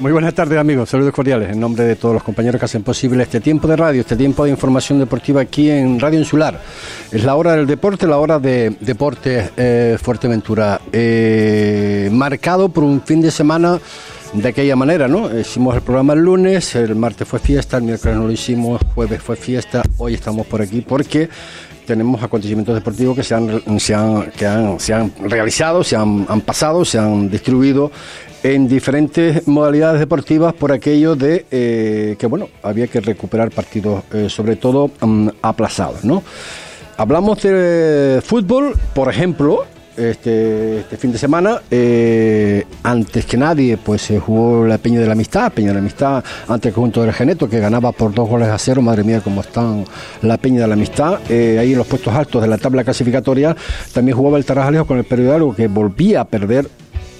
[0.00, 3.22] Muy buenas tardes amigos, saludos cordiales en nombre de todos los compañeros que hacen posible
[3.22, 6.58] este tiempo de radio, este tiempo de información deportiva aquí en Radio Insular.
[7.12, 13.02] Es la hora del deporte, la hora de Deportes eh, Fuerteventura, eh, marcado por un
[13.02, 13.78] fin de semana
[14.32, 15.38] de aquella manera, ¿no?
[15.38, 19.22] Hicimos el programa el lunes, el martes fue fiesta, el miércoles no lo hicimos, jueves
[19.22, 21.28] fue fiesta, hoy estamos por aquí porque
[21.86, 24.30] tenemos acontecimientos deportivos que se han,
[25.28, 27.90] realizado, se han pasado, se han distribuido
[28.42, 34.28] en diferentes modalidades deportivas por aquello de eh, que bueno había que recuperar partidos eh,
[34.28, 36.22] sobre todo mm, aplazados no
[36.96, 39.64] hablamos de fútbol por ejemplo
[39.96, 45.06] este, este fin de semana eh, antes que nadie pues se jugó la Peña de
[45.06, 48.26] la Amistad Peña de la Amistad ante el conjunto del Geneto que ganaba por dos
[48.26, 48.80] goles a cero.
[48.80, 49.84] Madre mía cómo están
[50.22, 51.18] la Peña de la Amistad.
[51.28, 53.54] Ahí en los puestos altos de la tabla clasificatoria
[53.92, 56.66] también jugaba el Tarajalejo con el periódico que volvía a perder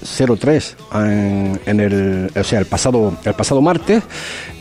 [0.03, 4.03] 0-3 en, el, o sea, el pasado, el pasado martes.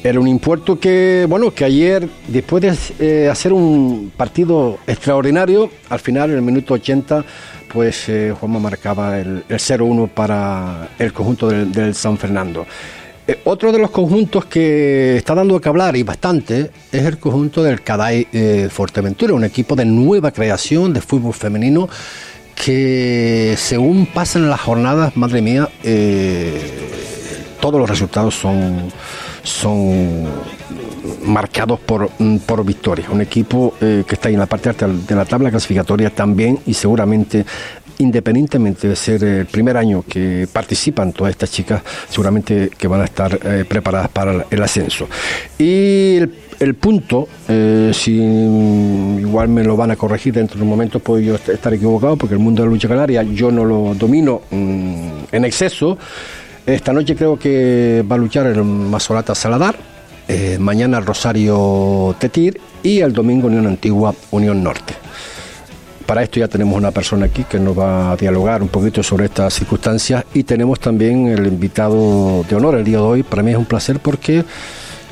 [0.03, 6.01] Era un impuesto que, bueno, que ayer, después de eh, hacer un partido extraordinario, al
[6.01, 7.25] final, en el minuto 80,
[7.69, 12.67] pues eh, Juanma marcaba el, 0-1 para el conjunto del, San Fernando.
[13.27, 17.63] Eh, otro de los conjuntos que está dando que hablar y bastante es el conjunto
[17.63, 21.89] del Caday Fuerteventura, un equipo de nueva creación de fútbol femenino
[22.65, 26.61] que según pasan las jornadas, madre mía, eh,
[27.61, 28.93] todos los resultados son,
[29.43, 30.29] son
[31.23, 32.11] marcados por,
[32.47, 33.09] por victorias.
[33.09, 36.59] Un equipo eh, que está ahí en la parte alta de la tabla clasificatoria también
[36.67, 37.47] y seguramente
[37.99, 43.05] independientemente de ser el primer año que participan todas estas chicas, seguramente que van a
[43.05, 45.07] estar eh, preparadas para el ascenso.
[45.59, 46.33] Y el,
[46.75, 51.73] punto, eh, si igual me lo van a corregir dentro de un momento, puedo estar
[51.73, 55.97] equivocado, porque el mundo de la lucha canaria yo no lo domino mm, en exceso.
[56.67, 59.77] Esta noche creo que va a luchar el Masolata Saladar,
[60.29, 64.95] eh, mañana Rosario Tetir y el domingo Unión Antigua, Unión Norte
[66.11, 69.27] para esto ya tenemos una persona aquí que nos va a dialogar un poquito sobre
[69.27, 73.23] estas circunstancias y tenemos también el invitado de honor el día de hoy.
[73.23, 74.45] Para mí es un placer porque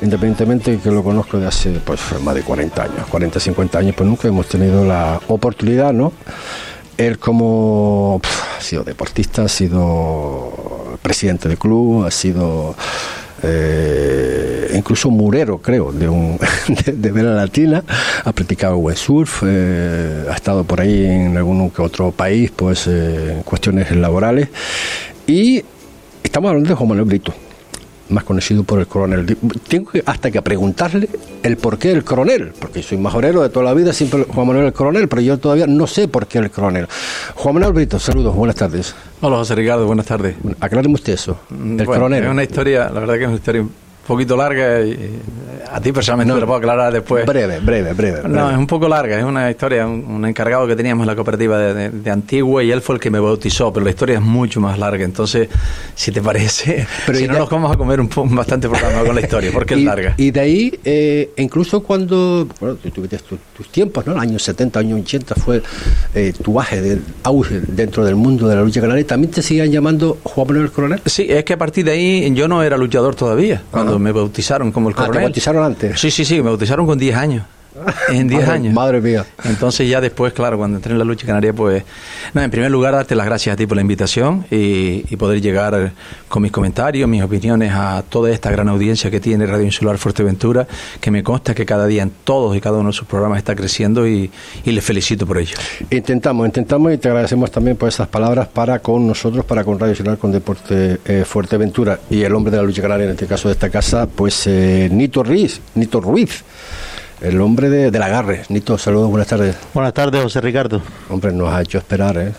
[0.01, 3.95] independientemente de que lo conozco de hace pues más de 40 años, 40, 50 años,
[3.95, 6.13] pues nunca hemos tenido la oportunidad, ¿no?
[6.97, 8.21] Él como
[8.57, 12.75] ha sido deportista, ha sido presidente de club, ha sido
[13.41, 16.37] eh, incluso murero, creo, de, un,
[16.85, 17.83] de, Vela Latina,
[18.23, 22.87] ha practicado web surf, eh, ha estado por ahí en algún que otro país, pues
[22.87, 24.49] eh, en cuestiones laborales.
[25.25, 25.63] Y
[26.23, 27.33] estamos hablando de Juan Manuel Brito
[28.09, 29.37] más conocido por el coronel.
[29.67, 31.09] Tengo hasta que preguntarle
[31.43, 34.73] el porqué del coronel, porque soy majorero de toda la vida, siempre Juan Manuel el
[34.73, 36.87] coronel, pero yo todavía no sé por qué el coronel.
[37.35, 38.95] Juan Manuel Brito, saludos, buenas tardes.
[39.21, 40.35] Hola José Ricardo, buenas tardes.
[40.59, 42.23] Aclaremos usted eso, el coronel.
[42.23, 43.65] Es una historia, la verdad que es una historia
[44.09, 45.19] poquito larga y
[45.71, 47.25] a ti personalmente no, te lo puedo aclarar después.
[47.25, 48.27] Breve, breve, breve.
[48.27, 51.57] No, es un poco larga, es una historia, un, encargado que teníamos en la cooperativa
[51.57, 54.79] de, Antigua y él fue el que me bautizó, pero la historia es mucho más
[54.79, 55.47] larga, entonces,
[55.93, 59.13] si te parece, pero si no nos vamos a comer un poco bastante programa con
[59.13, 60.15] la historia, porque es larga.
[60.17, 64.19] Y de ahí, eh, incluso cuando, bueno, tú tuviste tus, tiempos, ¿no?
[64.19, 65.61] Años 70, años 80 fue
[66.15, 69.71] eh, tu baje del auge dentro del mundo de la lucha canaria, ¿también te siguen
[69.71, 71.01] llamando Juan Manuel Coronel?
[71.05, 74.71] Sí, es que a partir de ahí yo no era luchador todavía, cuando me bautizaron
[74.71, 75.17] como el coronel.
[75.17, 75.99] Ah, ¿te bautizaron antes?
[75.99, 77.45] Sí, sí, sí, me bautizaron con 10 años.
[78.09, 78.73] En 10 años.
[78.73, 79.25] Madre mía.
[79.45, 81.83] Entonces ya después, claro, cuando entré en la lucha canaria, pues...
[82.33, 85.91] No, en primer lugar, darte las gracias a ti por la invitación y, poder llegar
[86.29, 90.65] con mis comentarios, mis opiniones a toda esta gran audiencia que tiene Radio Insular Fuerteventura,
[91.01, 93.53] que me consta que cada día en todos y cada uno de sus programas está
[93.53, 94.31] creciendo y,
[94.63, 95.57] y les felicito por ello.
[95.89, 99.91] Intentamos, intentamos y te agradecemos también por esas palabras para con nosotros, para con Radio
[99.91, 103.49] Insular, con Deporte eh, Fuerteventura y el hombre de la lucha canaria, en este caso
[103.49, 106.43] de esta casa, pues eh, Nito Ruiz, Nito Ruiz
[107.21, 108.43] el hombre de, del agarre.
[108.49, 109.57] Nito, saludos, buenas tardes.
[109.73, 110.81] Buenas tardes, José Ricardo.
[111.09, 112.31] Hombre, nos ha hecho esperar, ¿eh?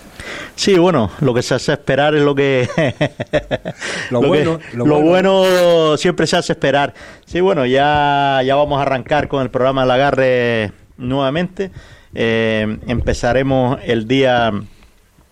[0.55, 2.69] Sí, bueno, lo que se hace esperar es lo que...
[4.11, 5.97] lo, bueno, lo, bueno.
[5.97, 6.95] siempre se hace esperar.
[7.27, 11.71] Sí, bueno, ya, ya vamos a arrancar con el programa del agarre nuevamente.
[12.15, 14.53] Eh, empezaremos el día,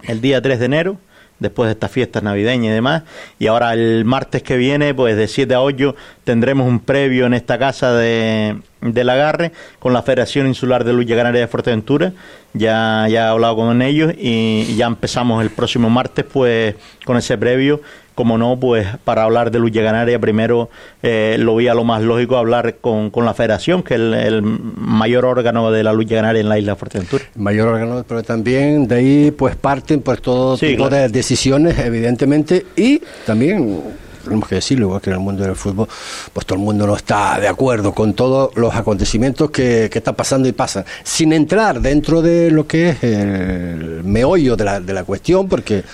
[0.02, 0.96] el día 3 de enero
[1.38, 3.02] después de estas fiestas navideñas y demás.
[3.38, 5.94] Y ahora el martes que viene, pues de 7 a 8,
[6.24, 11.16] tendremos un previo en esta casa de, del agarre con la Federación Insular de Lucha
[11.16, 12.12] Canaria de Fuerteventura.
[12.54, 16.74] Ya, ya he hablado con ellos y ya empezamos el próximo martes, pues
[17.04, 17.80] con ese previo
[18.18, 20.70] como no, pues para hablar de lucha canaria, primero
[21.04, 25.24] eh, lo veía lo más lógico hablar con, con la federación, que es el, mayor
[25.24, 27.22] órgano de la lucha canaria en la isla de Fuerteventura.
[27.36, 33.00] Mayor órgano, pero también de ahí pues parten pues todo tipo de decisiones, evidentemente, y
[33.24, 33.82] también
[34.24, 35.86] tenemos que decirlo, igual que en el mundo del fútbol,
[36.32, 40.16] pues todo el mundo no está de acuerdo con todos los acontecimientos que, que están
[40.16, 44.92] pasando y pasan, sin entrar dentro de lo que es el meollo de la, de
[44.92, 45.84] la cuestión, porque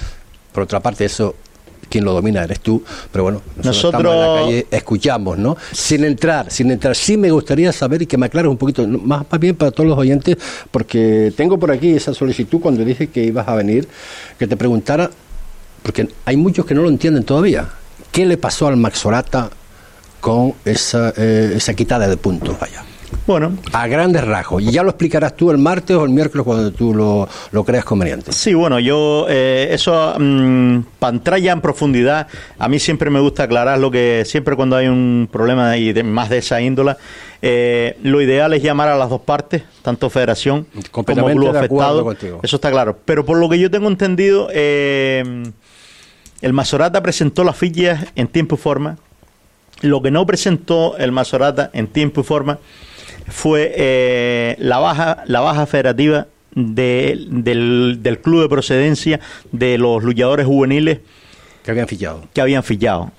[0.52, 1.36] por otra parte eso
[1.94, 2.82] quien lo domina eres tú,
[3.12, 5.56] pero bueno, nosotros, estamos en la calle, escuchamos, ¿no?
[5.70, 6.96] Sin entrar, sin entrar.
[6.96, 9.88] Sí me gustaría saber y que me aclares un poquito, más, más bien para todos
[9.88, 10.36] los oyentes,
[10.72, 13.86] porque tengo por aquí esa solicitud cuando dije que ibas a venir,
[14.40, 15.08] que te preguntara,
[15.84, 17.68] porque hay muchos que no lo entienden todavía,
[18.10, 19.50] ¿qué le pasó al Maxorata
[20.20, 22.58] con esa, eh, esa quitada de puntos?
[22.58, 22.82] Vaya.
[23.26, 23.56] Bueno.
[23.72, 24.62] A grandes rasgos.
[24.62, 27.84] Y ya lo explicarás tú el martes o el miércoles cuando tú lo, lo creas
[27.84, 28.32] conveniente.
[28.32, 32.28] Sí, bueno, yo eh, eso, mmm, pantalla en profundidad,
[32.58, 36.02] a mí siempre me gusta aclarar lo que siempre cuando hay un problema y de,
[36.02, 36.98] más de esa índola,
[37.42, 42.14] eh, lo ideal es llamar a las dos partes, tanto federación como club afectado.
[42.42, 42.98] Eso está claro.
[43.04, 45.44] Pero por lo que yo tengo entendido, eh,
[46.40, 48.98] el Masorata presentó las fichas en tiempo y forma.
[49.80, 52.58] Lo que no presentó el Masorata en tiempo y forma
[53.28, 60.02] fue eh, la baja la baja federativa de, del, del, club de procedencia de los
[60.02, 61.00] luchadores juveniles
[61.64, 62.22] que habían fichado.
[62.34, 63.10] Que habían fichado.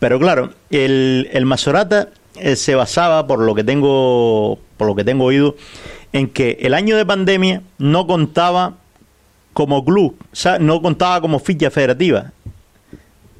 [0.00, 5.04] Pero claro, el, el Masorata eh, se basaba, por lo que tengo, por lo que
[5.04, 5.54] tengo oído,
[6.12, 8.74] en que el año de pandemia no contaba
[9.52, 12.32] como club, o sea, no contaba como ficha federativa.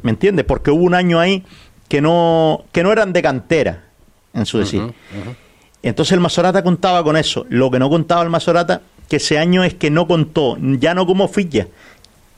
[0.03, 0.45] ¿Me entiendes?
[0.45, 1.43] Porque hubo un año ahí
[1.89, 3.85] que no, que no eran de cantera,
[4.33, 4.81] en su decir.
[4.81, 5.37] Uh -huh, uh -huh.
[5.85, 7.45] Entonces el Masorata contaba con eso.
[7.51, 11.07] Lo que no contaba el Masorata, que ese año es que no contó, ya no
[11.07, 11.67] como ficha,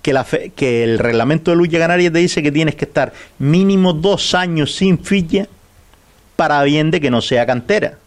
[0.03, 3.13] que, la fe, que el reglamento de lucha canaria te dice que tienes que estar
[3.39, 5.47] mínimo dos años sin ficha
[6.35, 7.99] para bien de que no sea cantera.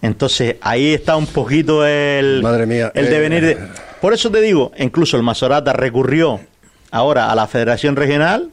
[0.00, 3.58] Entonces ahí está un poquito el, Madre mía, el devenir de...
[4.00, 6.40] Por eso te digo, incluso el Masorata recurrió
[6.90, 8.50] ahora a la Federación Regional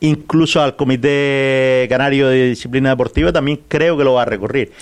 [0.00, 4.72] incluso al Comité Canario de Disciplina Deportiva, también creo que lo va a recurrir.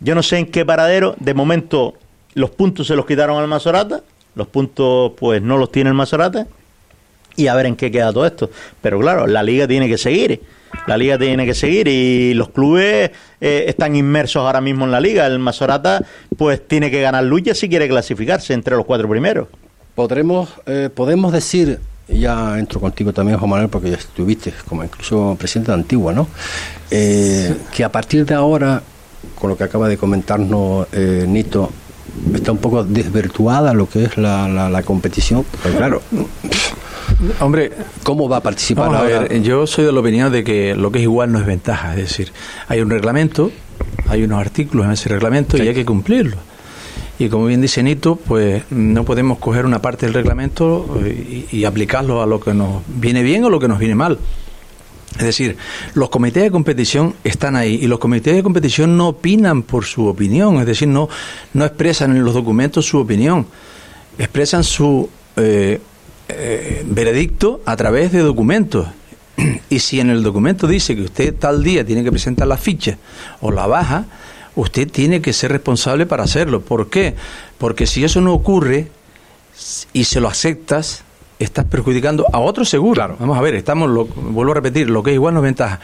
[0.00, 1.94] Yo no sé en qué paradero, de momento
[2.34, 4.02] los puntos se los quitaron al Masorata,
[4.34, 6.46] los puntos pues no los tiene el Masorata,
[7.36, 8.50] y a ver en qué queda todo esto.
[8.80, 10.40] Pero claro, la liga tiene que seguir,
[10.86, 13.10] la liga tiene que seguir y los clubes
[13.40, 15.26] eh, están inmersos ahora mismo en la liga.
[15.26, 16.04] El Masorata
[16.36, 19.48] pues tiene que ganar lucha si quiere clasificarse entre los cuatro primeros.
[19.94, 21.78] Podremos, eh, podemos decir
[22.08, 26.28] ya entro contigo también, Juan Manuel, porque ya estuviste como incluso presidente de Antigua, ¿no?
[26.90, 27.54] Eh.
[27.74, 28.82] Que a partir de ahora,
[29.34, 31.70] con lo que acaba de comentarnos eh, Nito,
[32.34, 35.44] está un poco desvirtuada lo que es la, la, la competición.
[35.62, 36.02] Pero claro,
[37.40, 37.70] Hombre,
[38.02, 39.16] ¿cómo va a participar vamos ahora?
[39.16, 41.46] A ver, yo soy de la opinión de que lo que es igual no es
[41.46, 42.32] ventaja, es decir,
[42.68, 43.50] hay un reglamento,
[44.08, 45.62] hay unos artículos en ese reglamento sí.
[45.62, 46.36] y hay que cumplirlo.
[47.18, 51.64] Y como bien dice Nito, pues no podemos coger una parte del reglamento y, y,
[51.64, 54.18] aplicarlo a lo que nos viene bien o lo que nos viene mal.
[55.18, 55.56] Es decir,
[55.94, 60.06] los comités de competición están ahí y los comités de competición no opinan por su
[60.06, 61.08] opinión, es decir, no,
[61.52, 63.46] no expresan en los documentos su opinión,
[64.18, 65.80] expresan su eh,
[66.28, 68.88] eh, veredicto a través de documentos.
[69.70, 72.98] Y si en el documento dice que usted tal día tiene que presentar la ficha
[73.40, 74.06] o la baja,
[74.56, 76.60] usted tiene que ser responsable para hacerlo.
[76.60, 77.14] ¿Por qué?
[77.58, 78.88] Porque si eso no ocurre
[79.92, 81.04] y se lo aceptas,
[81.38, 82.94] estás perjudicando a otro seguro.
[82.94, 83.16] Claro.
[83.18, 85.80] Vamos a ver, estamos, lo, vuelvo a repetir, lo que es igual no es ventaja.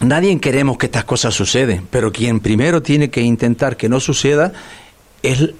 [0.00, 4.52] Nadie queremos que estas cosas suceden, pero quien primero tiene que intentar que no suceda
[5.22, 5.54] es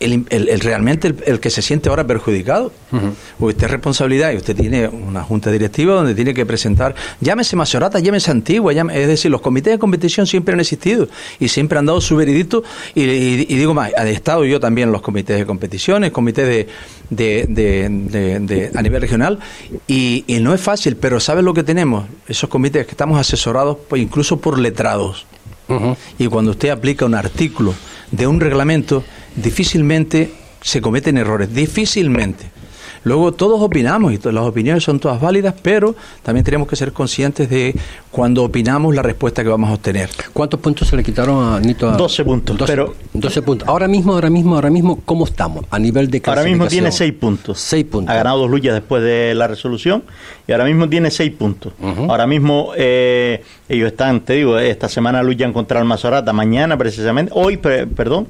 [0.00, 2.72] el, el, el, realmente el, que se siente ahora perjudicado.
[2.92, 3.12] Uh -huh.
[3.50, 7.98] Usted es responsabilidad y usted tiene una junta directiva donde tiene que presentar, llámese Masorata,
[7.98, 11.08] llámese Antigua, llámese, es decir, los comités de competición siempre han existido
[11.40, 12.62] y siempre han dado su veredicto.
[12.94, 16.46] Y, y, y digo más, he estado yo también en los comités de competiciones, comités
[16.48, 16.68] de,
[17.10, 19.38] de, de, de a nivel regional,
[19.86, 22.06] y, y, no es fácil, pero ¿sabes lo que tenemos?
[22.28, 25.26] Esos comités que estamos asesorados pues, incluso por letrados.
[25.68, 25.96] Uh -huh.
[26.18, 27.74] Y cuando usted aplica un artículo
[28.10, 29.04] de un reglamento,
[29.42, 30.30] difícilmente
[30.60, 32.58] se cometen errores, difícilmente.
[33.04, 37.48] Luego todos opinamos y las opiniones son todas válidas, pero también tenemos que ser conscientes
[37.48, 37.74] de
[38.10, 40.10] cuando opinamos la respuesta que vamos a obtener.
[40.32, 41.88] ¿Cuántos puntos se le quitaron a Nito?
[41.88, 41.96] A...
[41.96, 42.58] 12 puntos.
[42.58, 43.68] 12, pero 12 puntos.
[43.68, 47.12] Ahora mismo, ahora mismo, ahora mismo, ¿cómo estamos a nivel de Ahora mismo tiene 6
[47.14, 47.58] puntos.
[47.60, 48.12] 6 puntos.
[48.12, 50.02] Ha ganado dos luchas después de la resolución
[50.46, 51.72] y ahora mismo tiene 6 puntos.
[51.80, 52.10] Uh -huh.
[52.10, 57.32] Ahora mismo eh, ellos están, te digo, esta semana luchan contra el Mazorata, mañana precisamente,
[57.34, 58.26] hoy, pre perdón,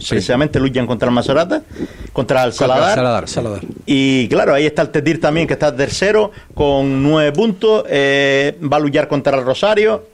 [0.00, 0.10] sí.
[0.10, 1.62] precisamente luchan contra el Mazorata,
[2.12, 2.94] contra el Saladar.
[2.96, 3.60] Saladar, Saladar.
[3.86, 8.76] Y claro, ahí está el Tetir también, que está tercero con 9 puntos, eh, va
[8.78, 10.04] a luchar contra el Rosario.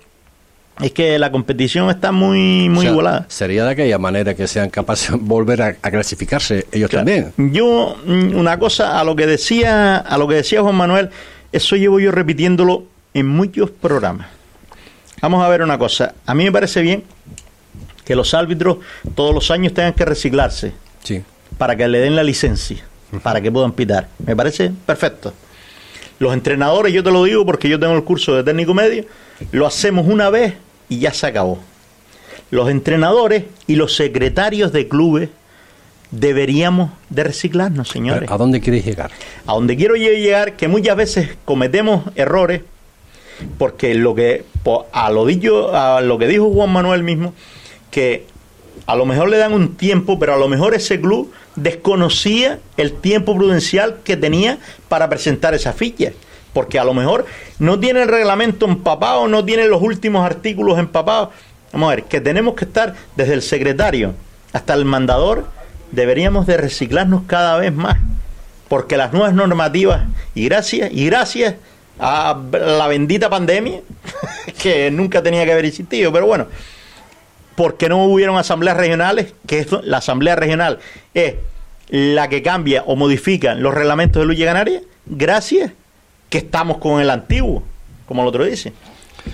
[0.81, 3.27] Es que la competición está muy muy o sea, igualada.
[3.29, 7.07] Sería de aquella manera que sean capaces de volver a, a clasificarse ellos claro.
[7.07, 7.53] también.
[7.55, 11.11] Yo, mm, una cosa, a lo que decía, a lo que decía Juan Manuel,
[11.53, 14.27] Eso llevo yo repitiéndolo en muchos programas.
[15.23, 16.15] Vamos a ver una cosa.
[16.27, 17.05] A mí me parece bien
[18.07, 18.79] que los árbitros
[19.15, 20.73] todos los años tengan que reciclarse
[21.03, 21.23] sí.
[21.59, 22.79] para que le den la licencia,
[23.23, 24.09] para que puedan pitar.
[24.25, 25.35] Me parece perfecto.
[26.21, 29.05] Los entrenadores, yo te lo digo porque yo tengo el curso de técnico medio,
[29.51, 30.55] lo hacemos una vez
[30.89, 31.59] y ya se acabó.
[32.51, 35.29] Los entrenadores y los secretarios de clubes
[36.13, 38.31] deberíamos de reciclarnos, señores.
[38.31, 39.11] ¿A dónde quieres llegar?
[39.47, 42.63] A donde quiero llegar, que muchas veces cometemos errores,
[43.59, 44.45] porque lo que
[44.93, 47.35] a lo dicho, a lo que dijo Juan Manuel mismo,
[47.97, 48.27] que
[48.85, 52.93] a lo mejor le dan un tiempo, pero a lo mejor ese club desconocía el
[52.93, 54.59] tiempo prudencial que tenía
[54.91, 56.13] para presentar esa ficha.
[56.53, 57.25] Porque a lo mejor
[57.59, 61.31] no tiene el reglamento empapado, no tiene los últimos artículos empapados.
[61.73, 64.13] Vamos a ver, que tenemos que estar desde el secretario
[64.53, 65.47] hasta el mandador,
[65.91, 67.97] deberíamos de reciclarnos cada vez más.
[68.69, 70.03] Porque las nuevas normativas,
[70.35, 71.55] y gracias, y gracias
[71.99, 73.81] a la bendita pandemia,
[74.63, 76.47] que nunca tenía que haber existido, pero bueno,
[77.57, 80.79] porque no hubieron asambleas regionales, que esto, la asamblea regional
[81.15, 81.35] es
[81.89, 85.73] la que cambia o modifica los reglamentos de lucha canaria, gracias
[86.29, 87.63] que estamos con el antiguo,
[88.07, 88.73] como el otro dice.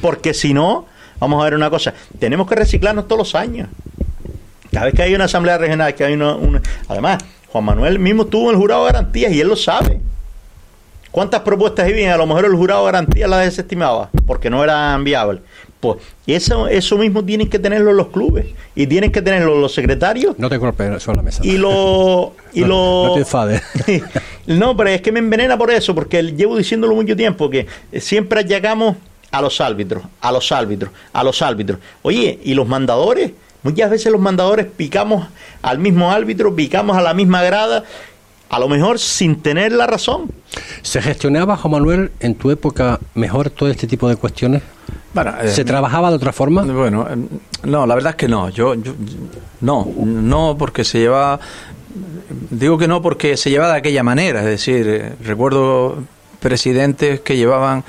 [0.01, 0.87] Porque si no,
[1.19, 3.69] vamos a ver una cosa, tenemos que reciclarnos todos los años.
[4.71, 6.39] Cada vez que hay una asamblea regional, que hay una,
[6.89, 10.01] Además, Juan Manuel mismo estuvo en el jurado de garantías y él lo sabe.
[11.11, 12.15] ¿Cuántas propuestas había?
[12.15, 15.43] A lo mejor el jurado de garantías las desestimaba porque no eran viables.
[15.83, 15.99] Pues
[16.29, 18.47] eso, eso mismo tienen que tenerlo los clubes
[18.77, 20.39] y tienen que tenerlo los secretarios.
[20.39, 21.43] No te golpees sobre la mesa.
[21.45, 22.35] Y lo.
[22.55, 23.63] Y no, lo, no te enfades.
[24.47, 27.67] no, pero es que me envenena por eso, porque llevo diciéndolo mucho tiempo, que
[27.99, 28.97] siempre llegamos
[29.31, 31.79] a los árbitros, a los árbitros, a los árbitros.
[32.03, 33.33] Oye, ¿y los mandadores?
[33.63, 35.27] Muchas veces los mandadores picamos
[35.63, 37.85] al mismo árbitro, picamos a la misma grada,
[38.53, 40.31] a lo mejor sin tener la razón.
[40.83, 44.63] ¿Se gestionaba, Juan Manuel, en tu época mejor todo este tipo de cuestiones?
[45.47, 46.63] ¿Se eh, trabajaba de otra forma?
[46.63, 47.17] Bueno, eh,
[47.65, 48.51] no, la verdad es que no.
[48.51, 48.75] Yo,
[49.63, 51.41] no, no porque se lleva.
[52.51, 54.41] Digo que no porque se lleva de aquella manera.
[54.41, 56.05] Es decir, eh, recuerdo
[56.39, 57.85] presidentes que llevaban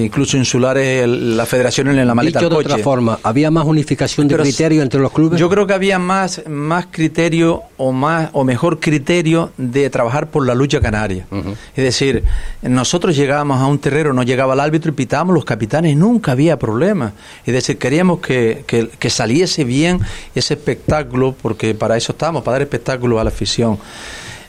[0.00, 4.36] incluso insulares la federación en la maleta Dicho de otra forma, ¿había más unificación de
[4.36, 5.38] criterio entre los clubes?
[5.38, 10.46] Yo creo que había más, más criterio o, más, o mejor criterio de trabajar por
[10.46, 11.26] la lucha canaria.
[11.76, 12.24] Es decir,
[12.62, 16.58] nosotros llegábamos a un terreno, no llegaba el árbitro y pitábamos los capitanes, nunca había
[16.58, 17.12] problema.
[17.44, 20.00] Es decir, queríamos que, que saliese bien
[20.34, 23.78] ese espectáculo, porque para eso estábamos, para dar espectáculo a la afición.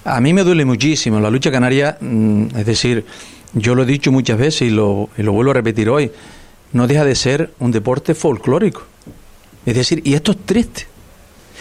[0.05, 3.05] A mí me duele muchísimo la lucha canaria, mm, es decir,
[3.53, 6.11] yo lo he dicho muchas veces y lo, y lo vuelvo a repetir hoy,
[6.71, 8.83] no deja de ser un deporte folclórico.
[9.65, 10.87] Es decir, y esto es triste.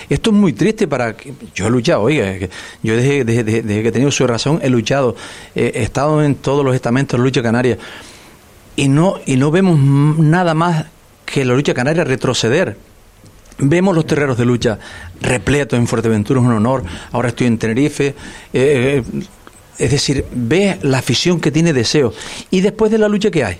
[0.08, 2.34] Esto es muy triste para que yo he luchado, oiga,
[2.82, 5.14] yo desde, desde, que he tenido su razón he luchado,
[5.54, 7.78] he estado en todos los estamentos de lucha canaria
[8.74, 10.86] y no y no vemos nada más
[11.24, 12.76] que la lucha canaria retroceder.
[13.58, 14.78] Vemos los terreros de lucha
[15.20, 16.82] repletos en Fuerteventura, es un honor.
[17.12, 18.06] Ahora estoy en Tenerife.
[18.06, 18.14] Eh,
[18.52, 19.02] eh,
[19.82, 22.14] es decir, ve la afición que tiene deseo.
[22.52, 23.58] Y después de la lucha que hay.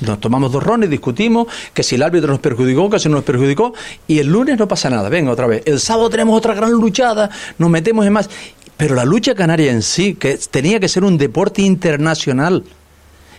[0.00, 3.24] Nos tomamos dos rones, discutimos que si el árbitro nos perjudicó, que si no nos
[3.24, 3.74] perjudicó,
[4.06, 5.64] y el lunes no pasa nada, venga otra vez.
[5.66, 8.30] El sábado tenemos otra gran luchada, nos metemos en más.
[8.76, 12.62] Pero la lucha canaria en sí, que tenía que ser un deporte internacional,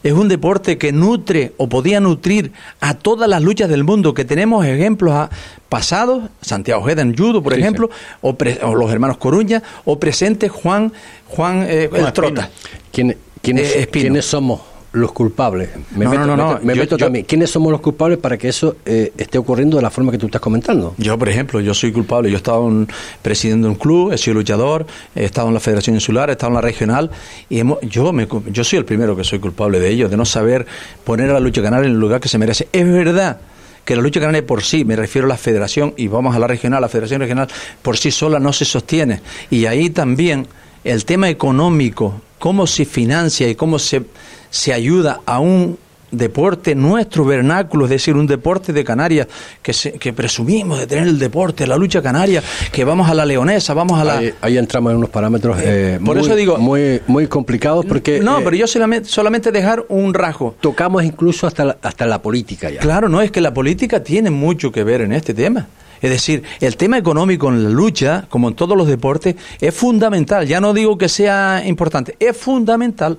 [0.03, 4.25] es un deporte que nutre o podía nutrir a todas las luchas del mundo, que
[4.25, 5.29] tenemos ejemplos
[5.67, 7.89] pasados, Santiago Ojeda en judo, por ejemplo,
[8.21, 8.35] O,
[8.75, 10.91] los hermanos Coruña, o presente Juan,
[11.27, 12.49] Juan, eh, el Trota.
[12.91, 13.11] ¿Quién,
[13.43, 14.61] eh, ¿Quiénes somos?
[14.91, 15.69] Los culpables.
[15.95, 17.25] Me no, meto, no, no, me meto también.
[17.25, 20.25] ¿Quiénes somos los culpables para que eso eh, esté ocurriendo de la forma que tú
[20.25, 20.95] estás comentando?
[20.97, 22.29] Yo, por ejemplo, yo soy culpable.
[22.29, 22.87] Yo he estado un,
[23.21, 26.55] presidiendo un club, he sido luchador, he estado en la Federación Insular, he estado en
[26.55, 27.11] la regional
[27.49, 30.65] y yo, me, yo soy el primero que soy culpable de ello, de no saber
[31.03, 32.67] poner a la lucha canaria en el lugar que se merece.
[32.71, 33.39] Es verdad
[33.85, 36.47] que la lucha canaria por sí, me refiero a la federación y vamos a la
[36.47, 37.47] regional, la federación regional
[37.81, 39.21] por sí sola no se sostiene.
[39.49, 40.47] Y ahí también
[40.83, 44.03] el tema económico, cómo se financia y cómo se
[44.49, 45.77] se ayuda a un
[46.11, 49.27] deporte nuestro vernáculo, es decir, un deporte de Canarias,
[49.61, 52.41] que, que presumimos de tener el deporte, la lucha canaria,
[52.71, 54.21] que vamos a la leonesa, vamos a la...
[54.41, 58.19] Ahí, entramos en unos parámetros eh, por muy, eso digo, muy, muy complicados porque...
[58.19, 60.55] No, eh, pero yo solamente, solamente dejar un rasgo.
[60.59, 62.79] Tocamos incluso hasta la, hasta la política ya.
[62.79, 65.67] Claro, no, es que la política tiene mucho que ver en este tema.
[66.01, 70.47] Es decir, el tema económico en la lucha, como en todos los deportes, es fundamental.
[70.47, 73.17] Ya no digo que sea importante, es fundamental.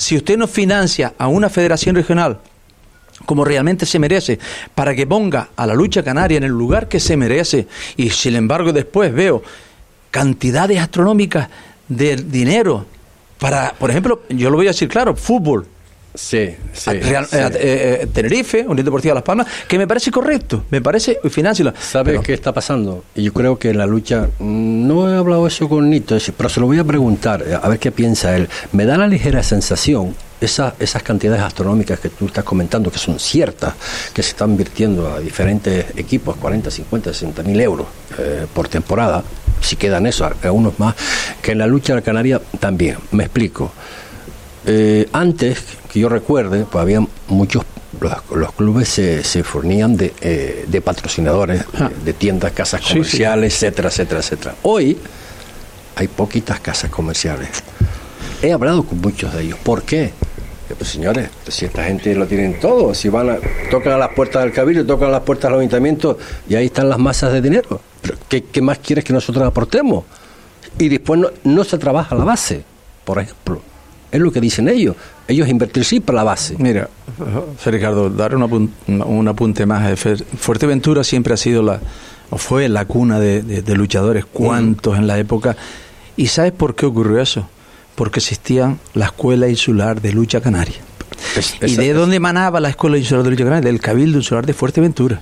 [0.00, 2.38] Si usted no financia a una federación regional
[3.26, 4.38] como realmente se merece,
[4.74, 8.34] para que ponga a la lucha canaria en el lugar que se merece, y sin
[8.34, 9.42] embargo después veo
[10.10, 11.50] cantidades astronómicas
[11.86, 12.86] de dinero
[13.38, 15.66] para, por ejemplo, yo lo voy a decir claro, fútbol.
[16.14, 17.50] Sí, sí, Real, eh,
[18.02, 21.72] eh, Tenerife, Unión Deportiva Las Palmas, que me parece correcto, me parece financiero.
[21.78, 23.04] ¿Sabes qué está pasando?
[23.14, 26.60] Y yo creo que la lucha, mm, no he hablado eso con Nito, pero se
[26.60, 28.48] lo voy a preguntar, a ver qué piensa él.
[28.72, 33.18] Me da la ligera sensación esas, esas cantidades astronómicas que tú estás comentando, que son
[33.18, 33.74] ciertas,
[34.12, 37.86] que se están invirtiendo a diferentes equipos, 40, 50, 60 mil euros
[38.18, 39.22] eh, por temporada,
[39.60, 40.94] si quedan eso, algunos más,
[41.42, 42.96] que en la lucha de la Canaria también.
[43.12, 43.72] Me explico.
[44.66, 45.58] Eh, antes,
[45.92, 47.64] que yo recuerde, pues había muchos
[48.00, 51.90] los, clubes se, se fornían de, eh, de patrocinadores, ah.
[52.04, 54.54] de, tiendas, casas comerciales, etcétera, etcétera, etcétera.
[54.62, 54.96] Hoy
[55.96, 57.48] hay poquitas casas comerciales.
[58.42, 59.58] He hablado con muchos de ellos.
[59.62, 60.12] ¿Por qué?
[60.78, 63.38] Pues señores, si esta gente lo tienen todo, si van a,
[63.70, 66.16] tocan a las puertas del cabildo, tocan a las puertas del ayuntamiento
[66.48, 67.80] y ahí están las masas de dinero.
[68.28, 70.04] ¿qué, más quieres que nosotros aportemos?
[70.78, 72.64] Y después no, se trabaja la base,
[73.04, 73.60] por ejemplo.
[74.10, 74.96] Es lo que dicen ellos.
[75.28, 76.56] Ellos invertir sí para la base.
[76.58, 76.88] Mira,
[77.64, 79.98] Ricardo, dar un, un apunte más.
[80.38, 81.80] Fuerteventura siempre ha sido la,
[82.30, 85.56] o fue la cuna de, luchadores, cuantos en la época.
[86.16, 87.46] ¿Y sabes por qué ocurrió eso?
[88.00, 90.76] porque existía la Escuela Insular de Lucha Canaria.
[91.60, 93.70] ¿Y de dónde emanaba la Escuela Insular de Lucha Canaria?
[93.70, 95.20] Del Cabildo Insular de Fuerteventura.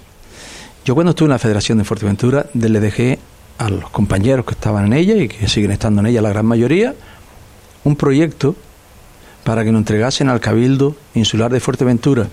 [0.84, 3.18] Yo cuando estuve en la Federación de Fuerteventura le dejé
[3.58, 6.46] a los compañeros que estaban en ella y que siguen estando en ella la gran
[6.46, 6.94] mayoría,
[7.82, 8.54] un proyecto
[9.48, 12.28] para que nos entregasen al Cabildo Insular de Fuerteventura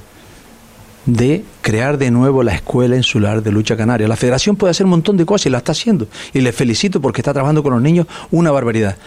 [1.05, 4.05] de crear de nuevo la Escuela Insular de Lucha Canaria.
[4.09, 6.09] La Federación puede hacer un montón de cosas y la está haciendo.
[6.33, 8.97] Y le felicito porque está trabajando con los niños una barbaridad.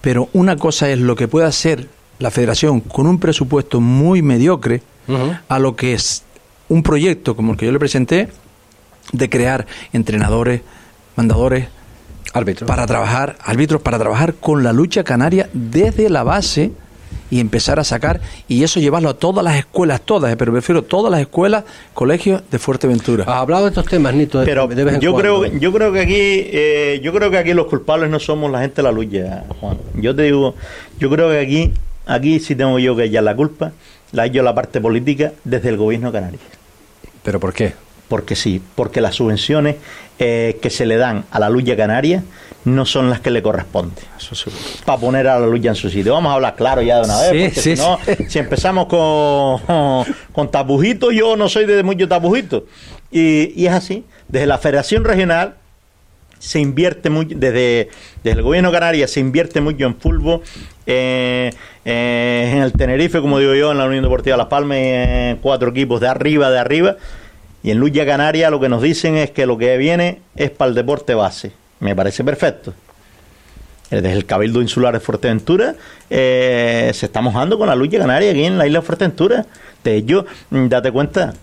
[0.00, 4.82] Pero una cosa es lo que puede hacer la federación con un presupuesto muy mediocre
[5.48, 6.24] a lo que es
[6.68, 8.30] un proyecto como el que yo le presenté
[9.12, 10.62] de crear entrenadores,
[11.14, 11.68] mandadores,
[12.34, 16.72] árbitros para trabajar, árbitros para trabajar con la lucha canaria desde la base
[17.30, 20.82] y empezar a sacar y eso llevarlo a todas las escuelas, todas, eh, pero prefiero
[20.82, 21.64] todas las escuelas,
[21.94, 23.24] colegios de Fuerteventura.
[23.24, 24.42] Has hablado de estos temas, Nito.
[24.44, 28.18] Pero yo creo, yo creo que aquí, eh, yo creo que aquí los culpables no
[28.18, 29.78] somos la gente de la lucha, Juan.
[29.94, 30.54] Yo te digo,
[30.98, 31.72] yo creo que aquí,
[32.06, 33.72] aquí sí tengo yo que echar la culpa,
[34.12, 36.38] la hecho la parte política desde el gobierno canario.
[37.22, 37.74] ¿Pero por qué?
[38.08, 39.76] Porque sí, porque las subvenciones
[40.18, 42.22] eh, que se le dan a la lucha canaria
[42.64, 44.04] no son las que le corresponden.
[44.84, 46.12] Para poner a la lucha en su sitio.
[46.12, 50.50] Vamos a hablar claro ya de una vez, porque si no, si empezamos con, con
[50.50, 52.64] tabujitos, yo no soy de mucho tabujitos.
[53.10, 54.04] Y, es así.
[54.28, 55.54] Desde la Federación Regional
[56.38, 57.88] se invierte mucho, desde,
[58.22, 60.42] desde el gobierno canaria se invierte mucho en fútbol,
[60.86, 61.50] eh,
[61.84, 65.70] eh, en el Tenerife, como digo yo, en la Unión Deportiva Las Palmas, en cuatro
[65.70, 66.96] equipos de arriba, de arriba.
[67.62, 70.68] Y en Lucha Canaria lo que nos dicen es que lo que viene es para
[70.68, 71.52] el deporte base.
[71.80, 72.74] Me parece perfecto.
[73.90, 75.74] Desde el Cabildo Insular de Fuerteventura
[76.10, 79.46] eh, se está mojando con la lucha canaria aquí en la isla de Fuerteventura.
[79.82, 81.34] De hecho, mm, date cuenta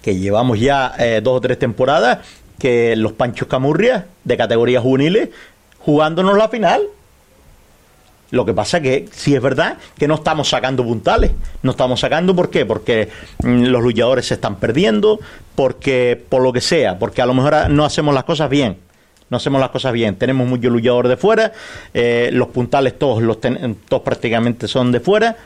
[0.00, 2.20] que llevamos ya eh, dos o tres temporadas
[2.58, 5.30] que los Panchos Camurrias de categorías juveniles
[5.80, 6.82] jugándonos la final.
[8.30, 11.32] Lo que pasa que sí es verdad que no estamos sacando puntales.
[11.62, 12.64] No estamos sacando, ¿por qué?
[12.64, 13.10] Porque
[13.42, 15.20] mm, los luchadores se están perdiendo,
[15.54, 18.78] porque por lo que sea, porque a lo mejor no hacemos las cosas bien
[19.30, 20.16] no hacemos las cosas bien.
[20.16, 21.52] Tenemos muchos luchadores de fuera,
[21.94, 25.36] eh, los puntales todos, los todos prácticamente son de fuera,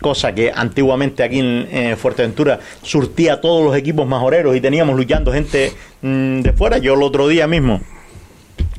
[0.00, 5.72] cosa que antiguamente aquí en Fuerteventura surtía todos los equipos majoreros y teníamos luchando gente
[6.00, 6.78] mm, de fuera.
[6.78, 7.80] Yo el otro día mismo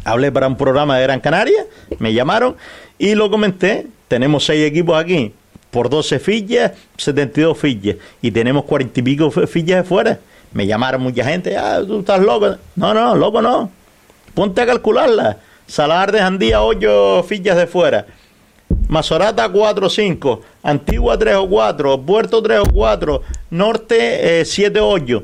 [0.05, 1.65] hablé para un programa de Gran Canaria,
[1.99, 2.55] me llamaron
[2.97, 3.87] y lo comenté.
[4.07, 5.33] Tenemos seis equipos aquí
[5.71, 10.19] por 12 fichas, 72 fichas y tenemos cuarenta y pico fichas de fuera.
[10.53, 12.55] Me llamaron mucha gente, ah, tú estás loco.
[12.77, 13.69] No, no, loco no
[14.35, 15.37] Ponte a calcularla.
[15.65, 18.05] Salar de Jandía, 8 fichas de fuera.
[18.87, 23.21] Mazorata 4 o 5, Antigua 3 o 4, Puerto 3 o 4,
[23.51, 25.23] Norte 7 o 8.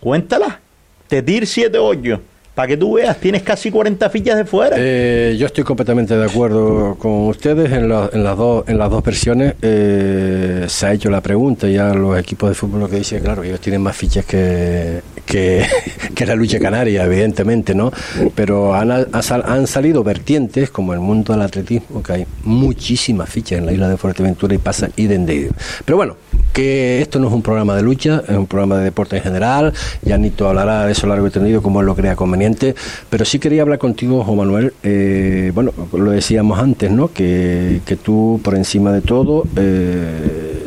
[0.00, 0.60] Cuéntala.
[1.06, 2.20] Tetir 7 o 8.
[2.54, 4.76] Para que tú veas, tienes casi 40 fichas de fuera.
[4.78, 9.54] Eh, yo estoy completamente de acuerdo con ustedes en, las, dos, en las dos versiones.
[9.62, 13.44] Eh, se ha hecho la pregunta ya los equipos de fútbol lo que dicen, claro,
[13.44, 15.02] ellos tienen más fichas que,
[16.14, 17.92] que, la lucha canaria, evidentemente, ¿no?
[18.34, 23.66] Pero han, han salido vertientes, como el mundo del atletismo, que hay muchísimas fichas en
[23.66, 25.50] la isla de Fuerteventura y pasa idem de
[25.84, 26.16] Pero bueno,
[26.52, 29.72] que esto no es un programa de lucha, es un programa de deporte en general.
[30.02, 32.74] Ya Nito hablará de eso largo y tendido como él lo crea conveniente.
[33.10, 34.72] Pero sí quería hablar contigo, Juan Manuel.
[34.82, 37.12] Eh, bueno, lo decíamos antes, ¿no?
[37.12, 40.64] Que, que tú, por encima de todo, eh,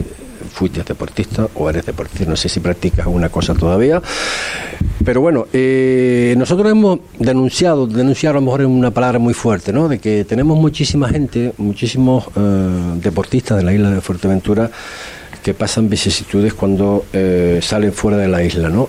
[0.62, 4.00] fuiste deportista o eres deportista, no sé si practicas alguna cosa todavía.
[5.04, 9.74] Pero bueno, eh, nosotros hemos denunciado, denunciar a lo mejor es una palabra muy fuerte,
[9.74, 9.90] ¿no?
[9.90, 14.70] De que tenemos muchísima gente, muchísimos eh, deportistas de la isla de Fuerteventura
[15.42, 18.88] que pasan vicisitudes cuando eh, salen fuera de la isla, ¿no?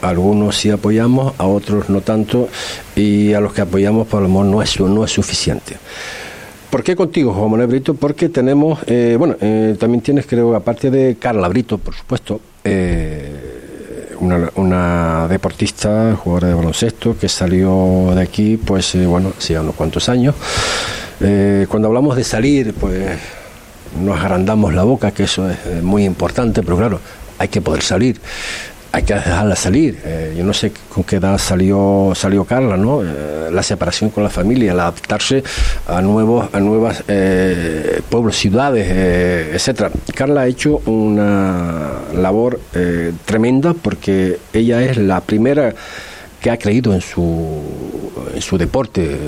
[0.00, 2.48] algunos sí apoyamos, a otros no tanto,
[2.96, 5.76] y a los que apoyamos por lo menos no es, no es suficiente.
[6.72, 7.92] ¿Por qué contigo, Juan Manuel Brito?
[7.92, 8.78] Porque tenemos,
[9.18, 9.36] bueno,
[9.78, 12.40] también tienes, creo, aparte de Carla Brito, por supuesto,
[14.56, 20.08] una, deportista, jugadora de baloncesto, que salió de aquí, pues eh, bueno, hacía unos cuantos
[20.08, 20.34] años.
[21.20, 23.18] Eh, cuando hablamos de salir, pues
[24.00, 27.00] nos agrandamos la boca, que eso es eh, muy importante, pero claro,
[27.38, 28.20] hay que poder salir
[28.92, 29.98] hay que dejarla salir.
[30.04, 33.02] Eh, yo no sé con qué edad salió salió Carla, ¿no?
[33.02, 35.42] Eh, la separación con la familia, el adaptarse
[35.88, 38.86] a nuevos a nuevas eh, pueblos, ciudades,
[39.54, 39.90] etcétera.
[40.14, 42.60] Carla ha hecho una labor
[43.24, 45.74] tremenda porque ella es la primera
[46.40, 47.62] que ha creído en su
[48.34, 49.18] en su deporte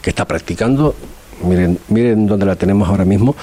[0.00, 0.94] que está practicando
[1.42, 3.36] Miren, miren dónde la tenemos ahora mismo.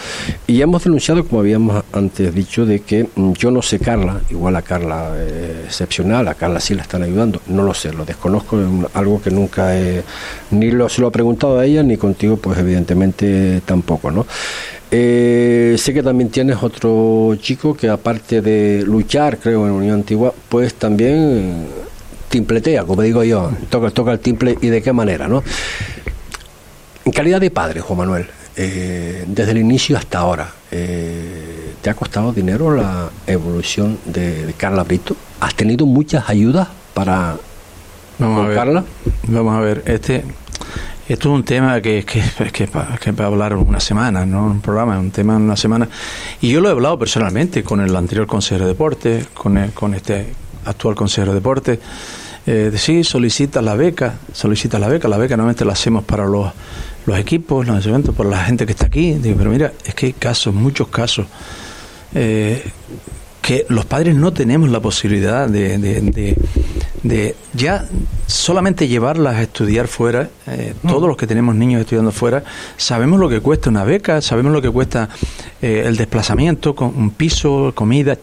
[0.47, 4.55] Y hemos denunciado, como habíamos antes dicho, de que mm, yo no sé Carla, igual
[4.55, 8.59] a Carla eh, excepcional, a Carla sí la están ayudando, no lo sé, lo desconozco,
[8.59, 10.03] es algo que nunca he,
[10.51, 14.25] ni lo, se lo he preguntado a ella, ni contigo, pues evidentemente tampoco, ¿no?
[14.91, 20.33] Eh, sé que también tienes otro chico que aparte de luchar, creo, en Unión Antigua,
[20.47, 21.65] pues también
[22.29, 25.43] timpletea, como digo yo, toca, toca el timple y de qué manera, ¿no?
[27.05, 31.93] En calidad de padre, Juan Manuel, eh, desde el inicio hasta ahora, eh, ¿te ha
[31.93, 35.15] costado dinero la evolución de, Carla Brito?
[35.39, 37.37] ¿Has tenido muchas ayudas para
[38.17, 38.83] vamos a Carla?
[39.27, 40.23] Vamos a ver, este,
[41.07, 42.67] esto es un tema que, que, que,
[42.99, 45.87] que, para hablar una semana, no un programa, un tema en una semana.
[46.41, 50.33] Y yo lo he hablado personalmente con el anterior consejero de deporte, con, con este
[50.65, 51.79] actual consejero de deporte.
[52.47, 56.51] Eh, sí, solicita la beca, solicita la beca, la beca normalmente la hacemos para los
[57.05, 59.13] los equipos, los eventos, por la gente que está aquí.
[59.13, 61.27] Digo, pero mira, es que hay casos, muchos casos,
[62.13, 62.63] eh,
[63.41, 65.77] que los padres no tenemos la posibilidad de,
[67.03, 67.85] de, ya
[68.25, 70.29] solamente llevarlas a estudiar fuera.
[70.47, 70.73] Eh.
[70.87, 72.43] Todos los que tenemos niños estudiando fuera,
[72.75, 75.09] sabemos lo que cuesta una beca, sabemos lo que cuesta
[75.61, 78.17] eh, el desplazamiento, con un piso, comida,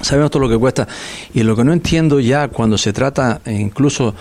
[0.00, 0.88] sabemos todo lo que cuesta.
[1.34, 4.14] Y lo que no entiendo ya cuando se trata incluso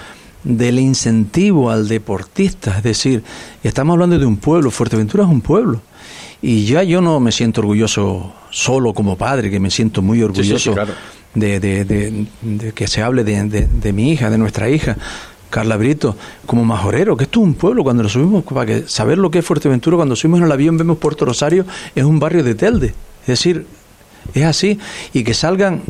[0.44, 3.24] del incentivo al deportista, es decir,
[3.64, 5.82] estamos hablando de un pueblo, Fuerteventura es un pueblo,
[6.42, 10.76] y ya yo no me siento orgulloso solo como padre, que me siento muy orgulloso
[11.36, 14.98] de, de, que se hable de, mi hija, de nuestra hija,
[15.50, 19.18] Carla Brito, como majorero, que esto es un pueblo, cuando lo subimos, para que saber
[19.18, 22.44] lo que es Fuerteventura, cuando subimos en el avión vemos Puerto Rosario, es un barrio
[22.44, 23.66] de Telde, es decir,
[24.34, 24.80] es así,
[25.14, 25.84] y que salgan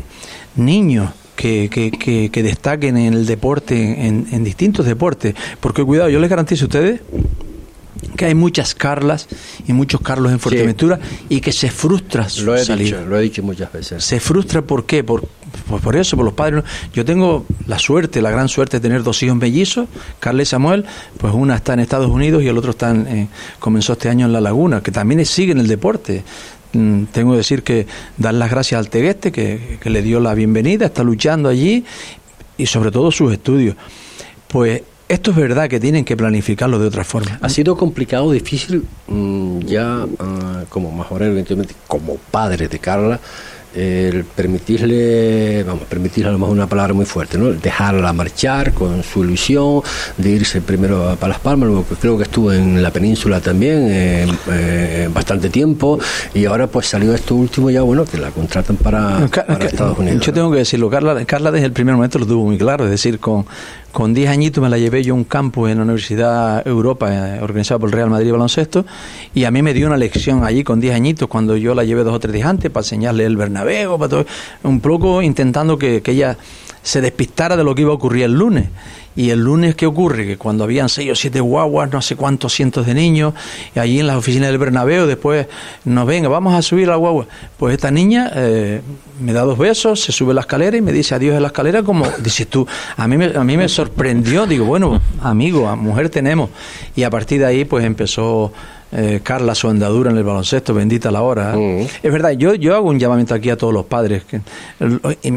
[0.56, 1.10] niños,
[1.42, 5.34] que, que, que, destaquen en el deporte, en, distintos deportes.
[5.58, 7.00] Porque cuidado, yo les garantizo a ustedes
[8.16, 9.26] que hay muchas Carlas
[9.66, 13.42] y muchos Carlos en Fuerteventura y que se frustra lo he Dicho, lo he dicho
[13.42, 14.04] muchas veces.
[14.04, 15.02] Se frustra ¿por qué?
[15.02, 15.26] Por,
[15.82, 16.62] por, eso, por los padres.
[16.94, 19.88] Yo tengo la suerte, la gran suerte de tener dos hijos mellizos,
[20.20, 20.84] Carla y Samuel,
[21.18, 23.28] pues una está en Estados Unidos y el otro está en,
[23.58, 26.22] comenzó este año en La Laguna, que también sigue en el deporte.
[26.72, 30.86] Mm, tengo que decir que dar las gracias al Tegueste, que, le dio la bienvenida,
[30.86, 31.84] está luchando allí
[32.56, 33.76] y sobre todo sus estudios.
[34.48, 37.38] Pues esto es verdad que tienen que planificarlo de otra forma.
[37.42, 43.20] Ha sido complicado, difícil, mm, ya ah, como mejor evidentemente, como padre de Carla,
[43.74, 47.50] el permitirle, vamos, permitirle a lo mejor una palabra muy fuerte, ¿no?
[47.52, 49.82] Dejarla marchar con su ilusión
[50.16, 54.26] de irse primero a Las Palmas, luego creo que estuvo en la península también eh,
[54.50, 55.98] eh, bastante tiempo
[56.34, 60.24] y ahora pues salió esto último ya, bueno, que la contratan para, Estados Unidos.
[60.24, 62.90] Yo tengo que decirlo, Carla, Carla desde el primer momento lo tuvo muy claro, es
[62.90, 63.46] decir, con
[63.92, 67.40] con 10 añitos me la llevé yo a un campo en la Universidad Europa, eh,
[67.42, 68.84] organizado por el Real Madrid Baloncesto,
[69.34, 72.02] y a mí me dio una lección allí con 10 añitos, cuando yo la llevé
[72.02, 74.26] dos o tres días antes para enseñarle el Bernabéu, para todo,
[74.62, 76.36] un poco intentando que, que ella
[76.82, 78.68] se despistara de lo que iba a ocurrir el lunes.
[79.14, 80.26] Y el lunes, ¿qué ocurre?
[80.26, 83.34] Que cuando habían seis o siete guaguas, no sé cuántos cientos de niños,
[83.74, 85.48] y allí en las oficinas del Bernabéu, después
[85.84, 87.26] nos venga, vamos a subir la guagua.
[87.58, 88.80] Pues esta niña eh,
[89.20, 91.82] me da dos besos, se sube la escalera y me dice adiós en la escalera,
[91.82, 92.66] como dices tú.
[92.96, 96.48] A mí, me, a mí me sorprendió, digo, bueno, amigo, a mujer tenemos.
[96.96, 98.50] Y a partir de ahí, pues empezó
[98.92, 101.54] eh, Carla su andadura en el baloncesto, bendita la hora.
[101.54, 101.82] ¿eh?
[101.82, 102.06] Mm.
[102.06, 104.40] Es verdad, yo, yo hago un llamamiento aquí a todos los padres que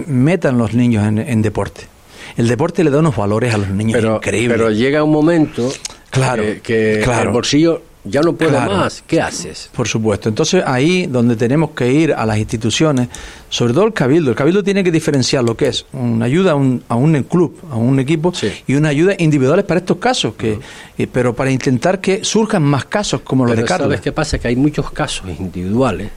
[0.08, 1.96] metan los niños en deporte
[2.38, 4.58] el deporte le da unos valores a los niños pero, increíbles.
[4.58, 5.72] Pero llega un momento
[6.10, 9.70] claro, que, el bolsillo ya no puedo más, ¿qué haces?
[9.74, 10.30] Por supuesto.
[10.30, 13.10] Entonces ahí donde tenemos que ir a las instituciones,
[13.50, 16.56] sobre todo el cabildo, el cabildo tiene que diferenciar lo que es una ayuda a
[16.56, 18.32] un, a un club, a un equipo
[18.68, 20.60] y una ayuda individuales para estos casos, que,
[20.98, 23.88] eh, pero para intentar que surjan más casos como los de Carlos.
[23.88, 24.38] ¿Sabes qué pasa?
[24.38, 26.12] Que hay muchos casos individuales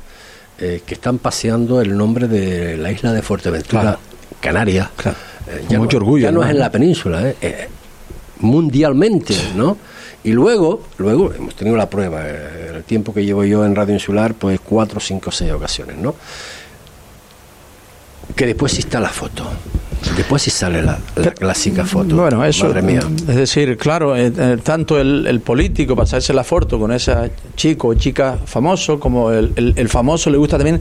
[0.58, 3.98] eh, que están paseando el nombre de la isla de Fuerteventura,
[4.40, 4.88] Canarias.
[5.68, 6.24] ya mucho orgullo.
[6.24, 7.32] Ya no, es en la península,
[8.40, 9.76] mundialmente, ¿no?
[10.24, 13.94] Y luego, luego hemos tenido la prueba, eh, el tiempo que llevo yo en Radio
[13.94, 16.14] Insular, pues cuatro, cinco, seis ocasiones, ¿no?
[18.34, 19.44] Que después sí está la foto.
[20.16, 20.98] Después sí sale la,
[21.38, 22.16] clásica foto.
[22.16, 22.72] Bueno, eso.
[22.76, 27.94] Es decir, claro, eh, eh, tanto el, político pasarse la foto con ese chico o
[27.94, 30.80] chica famoso, como el, el, famoso le gusta también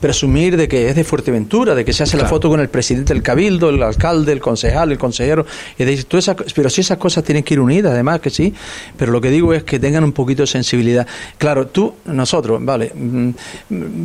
[0.00, 3.12] presumir de que es de Fuerteventura, de que se hace la foto con el presidente
[3.12, 5.44] del cabildo, el alcalde, el concejal, el consejero.
[5.78, 8.54] Y de, tú esas, pero si esas cosas tienen que ir unidas, además que sí.
[8.96, 11.06] Pero lo que digo es que tengan un poquito de sensibilidad.
[11.36, 13.30] Claro, tú, nosotros, vale, mm,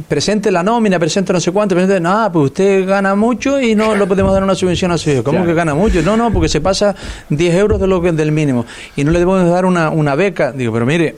[0.08, 3.96] presente la nómina, presente no sé cuánto, presente, no, pues usted gana mucho y no
[3.96, 5.24] lo podemos dar una subvención a su hijo.
[5.24, 6.02] ¿Cómo que gana mucho?
[6.02, 6.96] No, no, porque se pasa
[7.30, 10.52] 10 euros de lo que del mínimo y no le debemos dar una, una beca.
[10.52, 11.16] Digo, pero mire,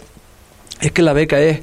[0.81, 1.61] es que la beca es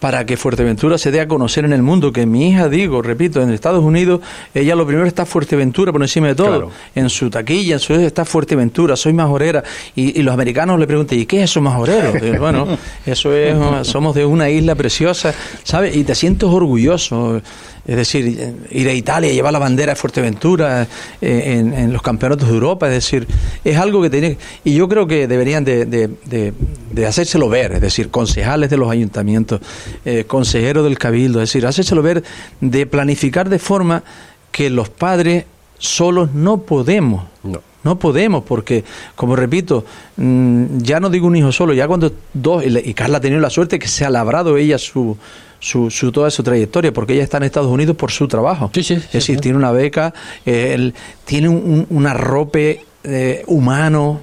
[0.00, 3.42] para que Fuerteventura se dé a conocer en el mundo, que mi hija, digo, repito,
[3.42, 4.20] en Estados Unidos,
[4.54, 8.24] ella lo primero está Fuerteventura por encima de todo, en su taquilla, en su está
[8.24, 9.62] Fuerteventura, soy majorera,
[9.94, 12.14] y, y los americanos le preguntan, ¿y qué es eso majorero?
[12.38, 12.66] bueno,
[13.04, 15.94] eso es, somos de una isla preciosa, ¿sabes?
[15.94, 17.42] Y te sientes orgulloso,
[17.90, 20.86] es decir, ir a Italia, llevar la bandera de Fuerteventura
[21.20, 23.26] eh, en, los campeonatos de Europa, es decir,
[23.64, 24.38] es algo que tiene...
[24.62, 29.60] Y yo creo que deberían de, de, hacérselo ver, es decir, concejales de los ayuntamientos,
[30.04, 32.22] eh, consejeros del cabildo, es decir, hacérselo ver,
[32.60, 34.04] de planificar de forma
[34.52, 35.46] que los padres
[35.78, 37.24] solos no podemos.
[37.42, 37.60] No.
[37.82, 38.84] No podemos, porque,
[39.16, 43.20] como repito, mm, ya no digo un hijo solo, ya cuando dos, y Carla ha
[43.22, 45.16] tenido la suerte que se ha labrado ella su,
[45.60, 48.70] su, su, toda su trayectoria, porque ella está en Estados Unidos por su trabajo.
[48.74, 50.12] es decir, tiene una beca,
[50.44, 50.92] eh,
[51.24, 54.20] tiene un, un arrope eh, humano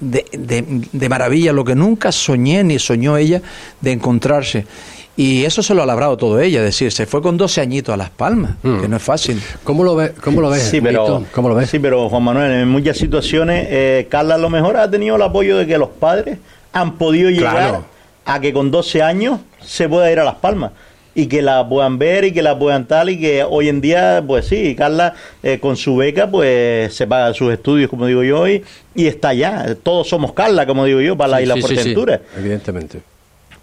[0.00, 0.24] de,
[0.92, 3.40] de, maravilla, lo que nunca soñé ni soñó ella
[3.80, 4.66] de encontrarse.
[5.18, 7.92] Y eso se lo ha labrado todo ella, es decir, se fue con 12 añitos
[7.94, 8.80] a Las Palmas, mm.
[8.80, 9.40] que no es fácil.
[9.64, 10.64] ¿Cómo lo, ve, cómo lo ves?
[10.64, 11.70] Sí pero, ¿Cómo lo ves?
[11.70, 15.22] Sí, pero Juan Manuel, en muchas situaciones, eh, Carla a lo mejor ha tenido el
[15.22, 16.38] apoyo de que los padres
[16.74, 17.95] han podido llegar
[18.26, 20.72] a que con 12 años se pueda ir a Las Palmas
[21.14, 24.22] y que la puedan ver y que la puedan tal y que hoy en día,
[24.26, 28.46] pues sí, Carla eh, con su beca pues se paga sus estudios, como digo yo,
[28.46, 28.62] y,
[28.94, 29.74] y está allá.
[29.82, 32.20] Todos somos Carla, como digo yo, para la Isla Fuerteventura.
[32.36, 33.00] evidentemente.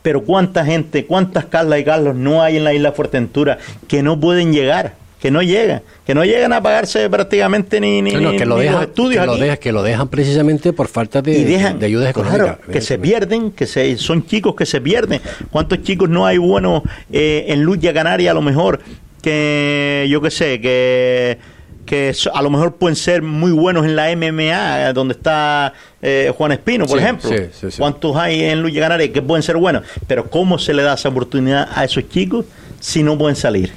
[0.02, 4.20] Pero cuánta gente, cuántas Carla y Carlos no hay en la Isla Fuerteventura que no
[4.20, 8.58] pueden llegar que no llegan, que no llegan a pagarse prácticamente ni, ni, que lo
[8.58, 9.22] dejan, los estudios.
[9.22, 12.58] Que lo, que lo dejan precisamente por falta de, de ayudas económicas.
[12.70, 15.22] que se pierden, que se, son chicos que se pierden.
[15.50, 18.82] ¿Cuántos chicos no hay buenos eh, en Lucha Canaria a lo mejor?
[19.22, 21.38] Que yo qué sé, que
[21.86, 26.52] que a lo mejor pueden ser muy buenos en la MMA, donde está eh, Juan
[26.52, 27.30] Espino, por ejemplo.
[27.78, 29.84] ¿Cuántos hay en Lucha Canaria que pueden ser buenos?
[30.06, 32.44] Pero ¿cómo se le da esa oportunidad a esos chicos
[32.82, 33.72] si no pueden salir?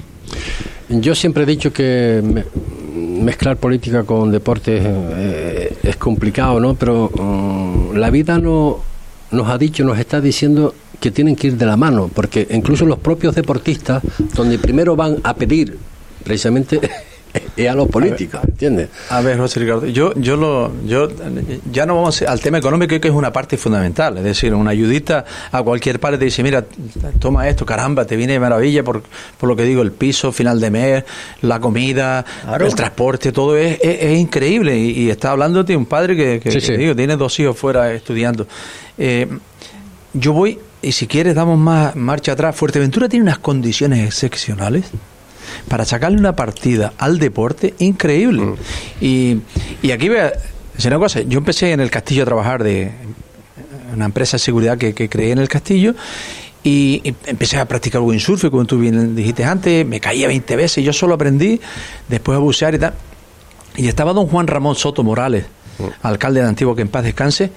[0.89, 2.21] Yo siempre he dicho que
[2.95, 6.75] mezclar política con deporte eh, es complicado, ¿no?
[6.75, 8.79] Pero mm, la vida no,
[9.31, 12.85] nos ha dicho, nos está diciendo que tienen que ir de la mano, porque incluso
[12.85, 14.01] los propios deportistas,
[14.33, 15.77] donde primero van a pedir
[16.23, 16.79] precisamente
[17.57, 18.89] y a los políticos, ¿entiendes?
[19.09, 21.07] A ver, José Ricardo, yo, yo, lo, yo
[21.71, 24.17] ya no vamos al tema económico, que es una parte fundamental.
[24.17, 26.63] Es decir, una ayudita a cualquier parte te dice, mira,
[27.19, 29.03] toma esto, caramba, te viene de maravilla por,
[29.37, 31.03] por lo que digo, el piso, final de mes,
[31.41, 32.25] la comida,
[32.59, 34.77] el transporte, todo es, es, increíble.
[34.77, 38.47] Y, está hablando de un padre que, que, digo, tiene dos hijos fuera estudiando.
[38.97, 39.27] Eh,
[40.13, 42.55] yo voy, y si quieres, damos más marcha atrás.
[42.55, 44.85] Fuerteventura tiene unas condiciones excepcionales
[45.67, 48.43] para sacarle una partida al deporte increíble.
[48.43, 48.55] Mm.
[49.01, 49.37] Y,
[49.81, 50.33] y aquí voy a
[50.75, 52.91] decir una cosa, yo empecé en el castillo a trabajar de
[53.93, 55.95] una empresa de seguridad que, que creé en el castillo
[56.63, 60.91] y empecé a practicar windsurf, como tú bien dijiste antes, me caía 20 veces, yo
[60.91, 61.61] solo aprendí,
[62.09, 62.93] después a bucear y tal.
[63.77, 65.45] Y estaba don Juan Ramón Soto Morales,
[65.79, 65.83] mm.
[66.01, 67.51] alcalde de Antiguo, que en paz descanse,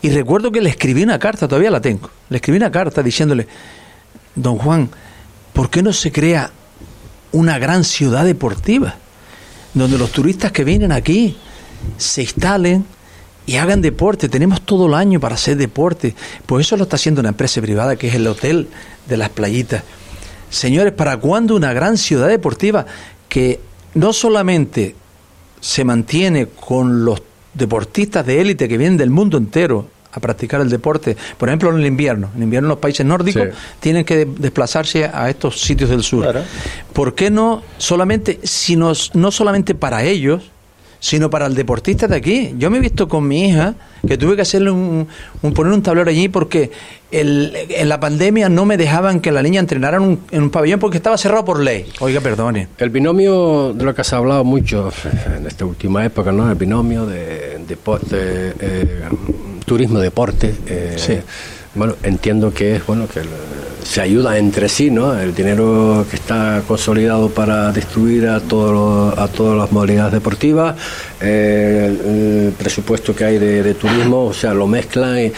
[0.00, 3.48] y recuerdo que le escribí una carta, todavía la tengo, le escribí una carta diciéndole,
[4.34, 4.88] don Juan,
[5.52, 6.50] ¿por qué no se crea
[7.32, 8.96] una gran ciudad deportiva,
[9.74, 11.36] donde los turistas que vienen aquí
[11.96, 12.84] se instalen
[13.46, 14.28] y hagan deporte.
[14.28, 16.14] Tenemos todo el año para hacer deporte.
[16.46, 18.68] Pues eso lo está haciendo una empresa privada que es el Hotel
[19.08, 19.82] de las Playitas.
[20.50, 22.86] Señores, ¿para cuándo una gran ciudad deportiva
[23.28, 23.60] que
[23.94, 24.94] no solamente
[25.60, 27.22] se mantiene con los
[27.54, 31.76] deportistas de élite que vienen del mundo entero a practicar el deporte, por ejemplo en
[31.76, 33.48] el invierno, en invierno los países nórdicos
[33.80, 36.42] tienen que desplazarse a estos sitios del sur.
[36.92, 40.52] ¿Por qué no solamente, sino, no solamente para ellos,
[41.02, 42.54] sino para el deportista de aquí.
[42.58, 43.74] Yo me he visto con mi hija
[44.06, 45.08] que tuve que hacerle un,
[45.52, 46.70] poner un tablero allí porque
[47.10, 51.18] en la pandemia no me dejaban que la niña entrenara en un, pabellón porque estaba
[51.18, 51.86] cerrado por ley.
[51.98, 52.68] Oiga, perdone.
[52.78, 54.92] El binomio de lo que se ha hablado mucho
[55.36, 56.48] en esta última época, ¿no?
[56.48, 59.02] El binomio de deporte, eh,
[59.64, 60.54] turismo, deporte.
[60.66, 61.18] Eh, sí
[61.74, 63.22] bueno, entiendo que es bueno que
[63.82, 65.18] se ayuda entre sí, ¿no?
[65.18, 70.76] El dinero que está consolidado para distribuir a todo a todas las modalidades deportivas,
[71.20, 75.32] el, presupuesto que hay de, turismo, o sea, lo mezclan.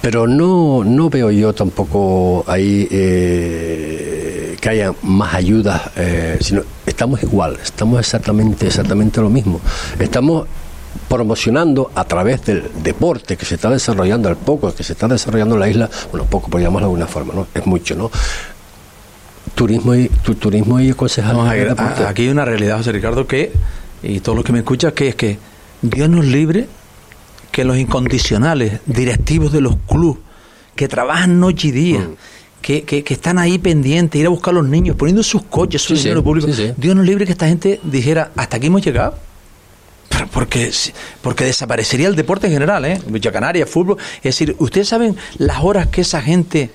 [0.00, 7.20] pero no no veo yo tampoco ahí eh, que haya más ayudas, eh, sino estamos
[7.24, 9.60] igual, estamos exactamente exactamente lo mismo.
[9.98, 10.46] Estamos
[11.08, 15.54] promocionando a través del deporte que se está desarrollando al poco, que se está desarrollando
[15.54, 17.46] en la isla, bueno, poco por llamarlo de alguna forma, ¿no?
[17.54, 18.10] Es mucho, ¿no?
[19.54, 20.90] Turismo y tu, turismo y
[22.06, 23.52] aquí hay una realidad, José Ricardo, que,
[24.02, 25.38] y todos los que me escuchan, que es que
[25.82, 26.68] Dios nos libre
[27.50, 30.22] que los incondicionales directivos de los clubes,
[30.74, 32.14] que trabajan noche y día, mm.
[32.62, 35.94] que, que, están ahí pendientes, ir a buscar a los niños, poniendo sus coches, su
[35.94, 39.16] dinero público, Dios nos libre que esta gente dijera, hasta aquí hemos llegado
[40.32, 40.70] porque,
[41.20, 43.00] porque desaparecería el deporte en general, ¿eh?
[43.10, 43.96] Lucha canaria, fútbol.
[44.16, 46.70] Es decir, ustedes saben las horas que esa gente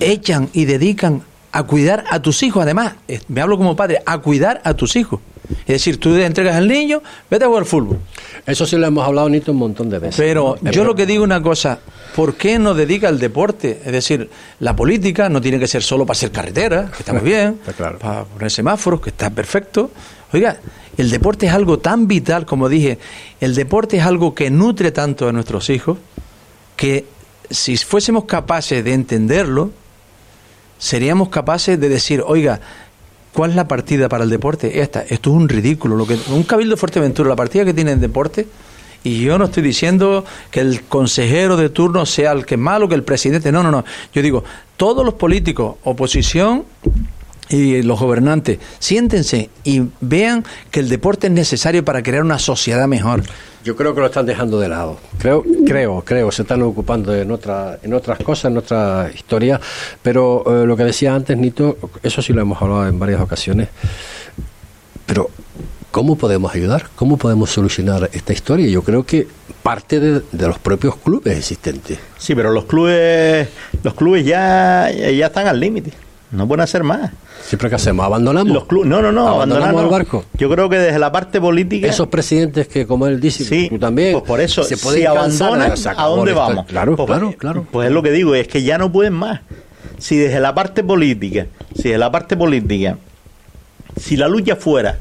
[0.00, 2.62] echan y dedican a cuidar a tus hijos.
[2.62, 2.94] Además,
[3.28, 5.20] me hablo como padre, a cuidar a tus hijos.
[5.60, 7.98] Es decir, tú le entregas al niño, vete a jugar fútbol.
[8.46, 10.16] Eso sí lo hemos hablado, Nito, un montón de veces.
[10.16, 11.80] Pero yo lo que digo una cosa,
[12.14, 13.82] ¿por qué no dedica al deporte?
[13.84, 17.22] Es decir, la política no tiene que ser solo para hacer carretera, que está muy
[17.24, 17.58] bien,
[18.00, 19.90] para poner semáforos, que está perfecto.
[20.32, 20.56] Oiga,
[21.00, 22.98] el deporte es algo tan vital, como dije,
[23.40, 25.98] el deporte es algo que nutre tanto a nuestros hijos,
[26.76, 27.06] que
[27.50, 29.70] si fuésemos capaces de entenderlo,
[30.78, 32.60] seríamos capaces de decir, oiga,
[33.32, 34.80] ¿cuál es la partida para el deporte?
[34.80, 35.96] Esta, esto es un ridículo.
[35.96, 38.46] Lo que, un cabildo Fuerteventura, la partida que tiene el deporte,
[39.02, 42.88] y yo no estoy diciendo que el consejero de turno sea el que es malo,
[42.88, 43.84] que el presidente, no, no, no.
[44.12, 44.44] Yo digo,
[44.76, 46.64] todos los políticos, oposición
[47.50, 52.86] y los gobernantes, siéntense y vean que el deporte es necesario para crear una sociedad
[52.86, 53.22] mejor.
[53.64, 54.98] Yo creo que lo están dejando de lado.
[55.18, 59.60] Creo, creo, creo, se están ocupando en, otra, en otras cosas, en otra historia.
[60.02, 63.68] Pero eh, lo que decía antes, Nito, eso sí lo hemos hablado en varias ocasiones.
[65.04, 65.28] Pero,
[65.90, 66.86] ¿cómo podemos ayudar?
[66.94, 68.66] ¿Cómo podemos solucionar esta historia?
[68.68, 69.26] Yo creo que
[69.62, 71.98] parte de, de los propios clubes existentes.
[72.16, 73.46] Sí, pero los clubes,
[73.82, 75.92] los clubes ya, ya están al límite.
[76.32, 77.10] No pueden hacer más.
[77.44, 78.06] ¿Siempre que hacemos?
[78.06, 78.52] ¿Abandonamos?
[78.52, 80.24] Los no, no, no, abandonamos, el barco.
[80.34, 81.88] Yo creo que desde la parte política.
[81.88, 84.12] Esos presidentes que, como él dice, sí, tú también.
[84.12, 86.66] Pues por eso, se puede si abandonan, ¿a dónde vamos?
[86.66, 87.66] Claro, pues, claro, claro.
[87.70, 89.40] Pues es lo que digo, es que ya no pueden más.
[89.98, 92.96] Si desde la parte política, si desde la parte política,
[94.00, 94.98] si la lucha fuera,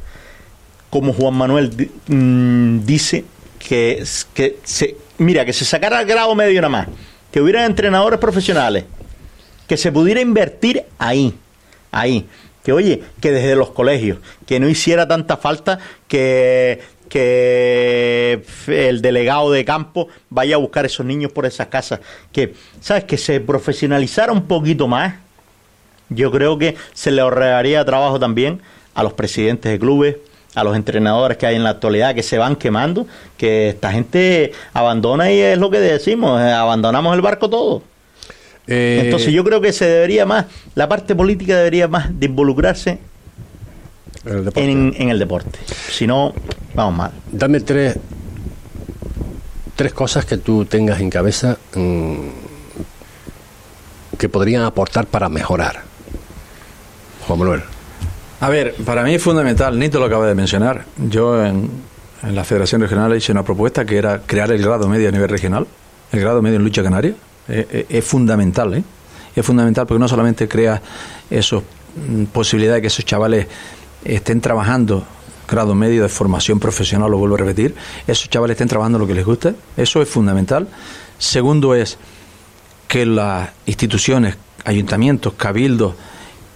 [0.89, 3.23] como Juan Manuel mm, dice,
[3.59, 6.87] que, que se, mira, que se sacara el grado medio nada más,
[7.31, 8.85] que hubiera entrenadores profesionales
[9.69, 11.33] que se pudiera invertir ahí,
[11.91, 12.27] ahí.
[12.63, 15.77] Que oye, que desde los colegios, que no hiciera tanta falta
[16.07, 21.99] que, que el delegado de campo vaya a buscar esos niños por esas casas.
[22.31, 23.03] Que, ¿sabes?
[23.03, 25.13] Que se profesionalizara un poquito más.
[26.09, 28.61] Yo creo que se le ahorraría trabajo también
[28.95, 30.17] a los presidentes de clubes,
[30.55, 33.05] a los entrenadores que hay en la actualidad que se van quemando,
[33.37, 37.83] que esta gente abandona y es lo que decimos, eh, abandonamos el barco todo.
[38.71, 42.99] Eh, Entonces yo creo que se debería más, la parte política debería más de involucrarse
[44.25, 45.57] en, el deporte.
[45.89, 46.35] Si no,
[46.75, 47.11] vamos mal.
[47.31, 47.97] Dame tres,
[49.75, 52.27] tres cosas que tú tengas en cabeza mm,
[54.19, 55.81] que podrían aportar para mejorar.
[57.25, 57.61] Juan Manuel.
[58.39, 60.85] A ver, para mí es fundamental, Nito lo acaba de mencionar.
[61.09, 61.71] Yo en,
[62.21, 65.27] en la Federación Regional hice una propuesta que era crear el grado medio a nivel
[65.27, 65.65] regional,
[66.11, 67.15] el grado medio en lucha canaria
[67.49, 68.83] eh, eh, es fundamental, ¿eh?
[69.35, 70.81] Es fundamental porque no solamente crea
[71.29, 71.63] eso,
[71.95, 73.47] mm, posibilidad de que esos chavales
[74.03, 75.03] estén trabajando
[75.47, 77.73] grado medio de formación profesional, lo vuelvo a repetir,
[78.05, 80.67] esos chavales estén trabajando lo que les gusta, eso es fundamental.
[81.17, 81.97] Segundo es
[82.87, 85.95] que las instituciones, ayuntamientos, cabildos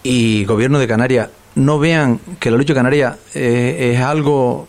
[0.04, 4.68] y gobierno de Canarias no vean que la lucha canaria es algo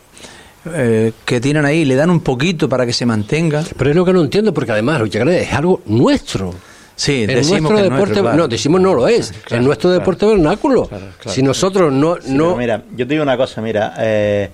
[0.67, 3.63] eh, que tienen ahí, le dan un poquito para que se mantenga.
[3.77, 6.55] Pero es lo que no entiendo, porque además es algo nuestro.
[6.97, 10.89] Sí, decimos nuestro deporte, no, decimos no lo es, es nuestro deporte vernáculo.
[11.27, 12.19] si nosotros no...
[12.27, 12.57] no...
[12.57, 14.51] mira, yo te digo una cosa, mira, eh,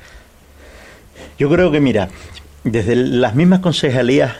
[1.38, 2.08] yo creo que, mira,
[2.64, 4.32] desde las mismas concejalías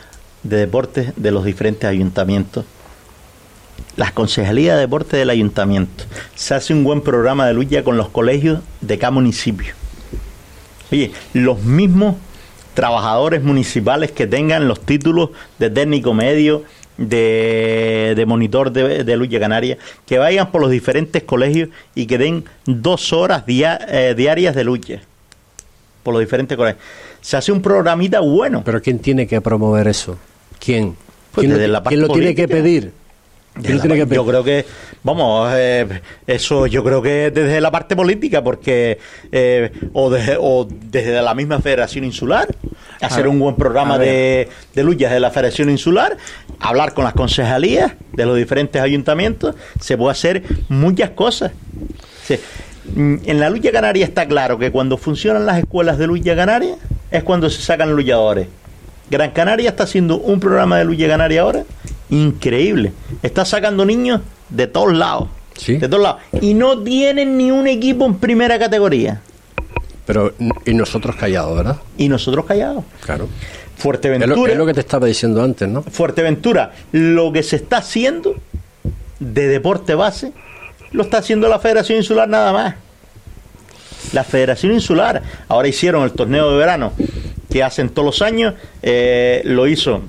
[0.43, 2.65] de deportes de los diferentes ayuntamientos.
[3.97, 6.05] Las concejalías de deporte del ayuntamiento.
[6.35, 9.75] Se hace un buen programa de lucha con los colegios de cada municipio.
[10.91, 12.15] Oye, los mismos
[12.73, 15.29] trabajadores municipales que tengan los títulos
[15.59, 16.63] de técnico medio,
[16.97, 23.13] de, monitor de, lucha canaria, que vayan por los diferentes colegios y que den dos
[23.13, 25.01] horas eh, diarias de lucha
[26.03, 26.83] por los diferentes colegios.
[27.21, 28.63] Se hace un programita bueno.
[28.63, 30.17] Pero ¿quién tiene que promover eso?
[30.59, 30.95] ¿Quién?
[31.31, 32.91] Pues ¿Quién, lo tiene que pedir?
[33.59, 34.65] Yo creo que,
[35.03, 38.97] vamos, eh, eso yo creo que desde la parte política, porque,
[39.31, 42.47] eh, o, desde la misma Federación Insular,
[43.01, 46.17] hacer un buen programa de, de luchas de la Federación Insular,
[46.59, 51.51] hablar con las concejalías de los diferentes ayuntamientos, se puede hacer muchas cosas.
[52.95, 56.75] Mm, en la lucha canaria está claro que cuando funcionan las escuelas de lucha canaria
[57.11, 58.47] es cuando se sacan luchadores.
[59.09, 61.65] Gran Canaria está haciendo un programa de lucha canaria ahora
[62.11, 62.93] increíble.
[63.23, 65.29] Está sacando niños de todos lados.
[65.65, 66.21] De todos lados.
[66.39, 69.21] Y no tienen ni un equipo en primera categoría.
[70.05, 70.33] Pero,
[70.65, 71.77] y nosotros callados, ¿verdad?
[71.97, 72.83] Y nosotros callados.
[73.03, 73.27] Claro.
[73.77, 74.51] Fuerteventura.
[74.51, 75.81] Es lo, que te estaba diciendo antes, ¿no?
[75.83, 78.35] Fuerteventura, lo que se está haciendo
[79.19, 80.33] de deporte base,
[80.91, 82.75] lo está haciendo la Federación Insular nada más.
[84.13, 86.93] La Federación Insular, ahora hicieron el torneo de verano
[87.49, 90.01] que hacen todos los años, eh, lo hizo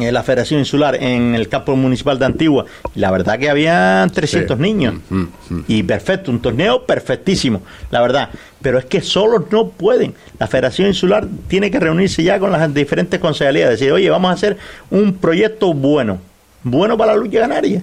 [0.00, 2.64] eh, la Federación Insular en el campo municipal de Antigua.
[2.94, 4.94] La verdad que habían 300 niños.
[5.08, 5.64] Mm, mm, mm.
[5.68, 8.30] Y perfecto, un torneo perfectísimo, la verdad.
[8.60, 10.14] Pero es que solos no pueden.
[10.38, 13.70] La Federación Insular tiene que reunirse ya con las diferentes concejalías.
[13.70, 14.56] Decir, oye, vamos a hacer
[14.90, 16.18] un proyecto bueno.
[16.62, 17.82] Bueno para la lucha canaria.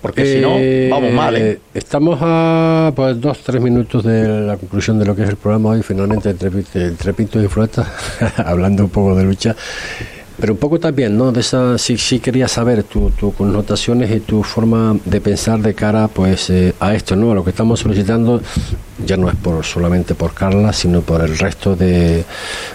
[0.00, 1.36] Porque si no, eh, vamos mal.
[1.36, 1.58] ¿eh?
[1.74, 5.70] Estamos a pues, dos, tres minutos de la conclusión de lo que es el programa
[5.70, 5.82] hoy.
[5.82, 7.92] Finalmente, el trepito, el trepito de flota,
[8.36, 9.56] hablando un poco de lucha.
[10.40, 11.32] Pero un poco también, ¿no?
[11.32, 15.74] De esa, sí, sí quería saber tus tu connotaciones y tu forma de pensar de
[15.74, 17.32] cara pues eh, a esto, ¿no?
[17.32, 18.40] A lo que estamos solicitando
[19.04, 22.24] ya no es por solamente por Carla, sino por el resto de,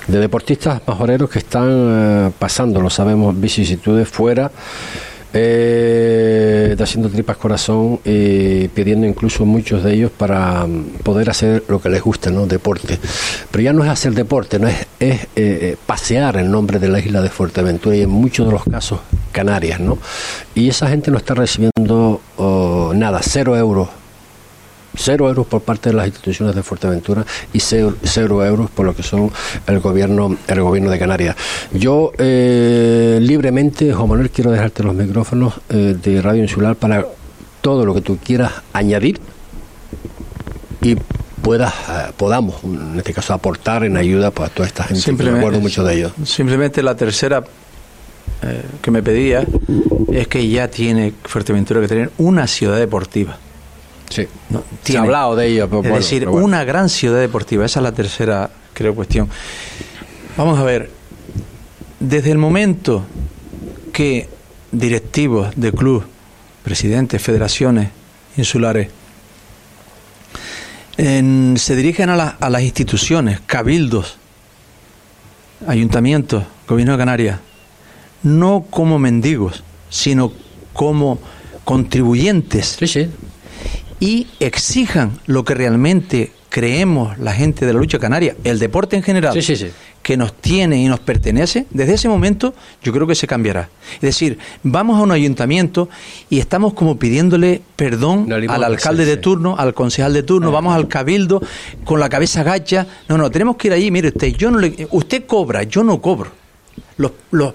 [0.07, 4.51] deportistas majoreros que están eh, pasando, lo sabemos, vicisitudes fuera
[5.33, 11.81] eh, haciendo tripas corazón y pidiendo incluso muchos de ellos para mm, poder hacer lo
[11.81, 12.45] que les gusta, ¿no?
[12.45, 12.99] Deporte.
[13.51, 16.89] Pero ya no es hacer deporte, no es, es eh, eh, pasear el nombre de
[16.89, 18.99] la isla de Fuerteventura y en muchos de los casos
[19.31, 19.97] Canarias, ¿no?
[20.53, 23.89] Y esa gente no está recibiendo oh, nada, cero euros
[24.95, 29.03] cero euros por parte de las instituciones de Fuerteventura y cero, euros por lo que
[29.03, 29.31] son
[29.67, 31.35] el gobierno el gobierno de Canarias.
[31.73, 37.05] Yo eh, libremente, Juan Manuel, quiero dejarte los micrófonos eh, de Radio Insular para
[37.61, 39.19] todo lo que tú quieras añadir
[40.81, 40.97] y
[41.41, 45.59] puedas eh, podamos en este caso aportar en ayuda pues, a toda esta gente simplemente,
[45.59, 47.43] mucho de ellos simplemente la tercera
[48.81, 49.45] que me pedía
[50.11, 53.37] es que ya tiene Fuerteventura que tener una ciudad deportiva
[54.09, 54.27] Sí,
[54.83, 55.69] se ha hablado de ello.
[55.83, 59.29] es decir, una gran ciudad deportiva, esa es la tercera, creo, cuestión.
[60.37, 60.89] Vamos a ver,
[61.99, 63.05] desde el momento
[63.91, 64.29] que
[64.71, 66.05] directivos de club,
[66.63, 67.89] presidentes, federaciones
[68.37, 68.89] insulares,
[70.95, 74.17] se dirigen a, a las instituciones, cabildos,
[75.67, 77.39] ayuntamientos, gobierno de Canarias,
[78.21, 80.31] no como mendigos, sino
[80.73, 81.19] como
[81.63, 83.09] contribuyentes sí, sí
[84.03, 89.01] y exijan lo que realmente creemos la gente de la lucha canaria, el deporte en
[89.01, 89.33] general,
[90.01, 93.69] que nos tiene y nos pertenece, desde ese momento yo creo que se cambiará.
[93.95, 95.87] Es decir, vamos a un ayuntamiento
[96.29, 100.89] y estamos como pidiéndole perdón al alcalde de turno, al concejal de turno, vamos al
[100.89, 101.41] cabildo
[101.85, 102.85] con la cabeza gacha.
[103.07, 106.01] No, no, tenemos que ir allí, mire usted, yo no le, usted cobra, yo no
[106.01, 106.42] cobro.
[106.97, 107.53] Los, los,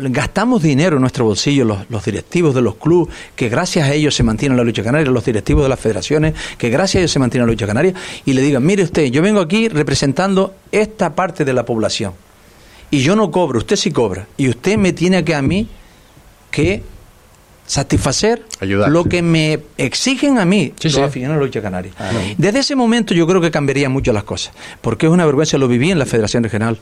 [0.00, 4.22] gastamos dinero en nuestro bolsillo, los, directivos de los clubes, que gracias a ellos se
[4.22, 7.46] mantiene la lucha canaria, los directivos de las federaciones, que gracias a ellos se mantiene
[7.46, 11.52] la lucha canaria, y le digan, mire usted, yo vengo aquí representando esta parte de
[11.52, 12.12] la población,
[12.90, 15.68] y yo no cobro, usted sí cobra, y usted me tiene que a mí
[16.50, 16.82] que
[17.66, 21.92] satisfacer lo que me exigen a mí sí, la lucha canaria.
[21.98, 25.58] Ah, Desde ese momento yo creo que cambiaría mucho las cosas, porque es una vergüenza,
[25.58, 26.78] lo viví en la Federación Regional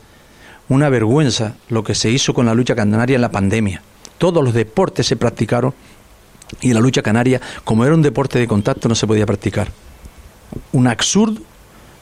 [0.68, 3.82] una vergüenza lo que se hizo con la lucha canaria en la pandemia.
[4.18, 5.74] Todos los deportes se practicaron
[6.60, 9.68] y la lucha canaria, como era un deporte de contacto, no se podía practicar.
[10.72, 11.40] Un absurdo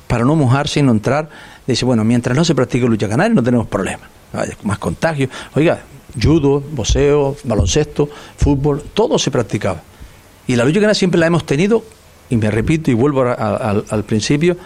[0.06, 1.28] para no mojarse y no entrar.
[1.66, 4.08] Dice, bueno, mientras no se practique lucha canaria no tenemos problema.
[4.62, 5.28] Más contagio.
[5.54, 5.80] Oiga,
[6.20, 9.82] judo, boxeo, baloncesto, fútbol, todo se practicaba.
[10.46, 11.82] Y la lucha canaria siempre la hemos tenido,
[12.28, 14.56] y me repito y vuelvo al principio,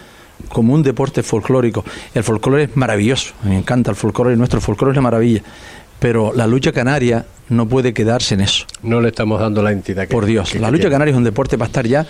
[0.49, 1.83] como un deporte folclórico.
[2.13, 5.41] El folclore es maravilloso, me encanta el folclore, nuestro folclore es la maravilla.
[5.99, 8.65] pero la lucha canaria no puede quedarse en eso.
[8.83, 11.57] No le estamos dando la entidad que Por Dios, la lucha canaria es un deporte
[11.57, 12.05] para estar ya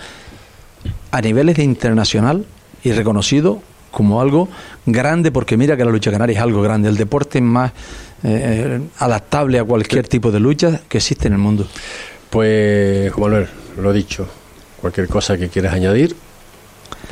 [1.10, 2.44] a niveles de internacional
[2.84, 4.48] y reconocido como algo
[4.86, 7.72] grande, porque mira que la lucha canaria es algo grande, el deporte más
[8.22, 11.66] eh, adaptable a cualquier tipo de lucha que existe en el mundo.
[12.30, 13.48] Pues, Juan Manuel,
[13.80, 14.28] lo dicho,
[14.80, 16.14] cualquier cosa que quieras añadir,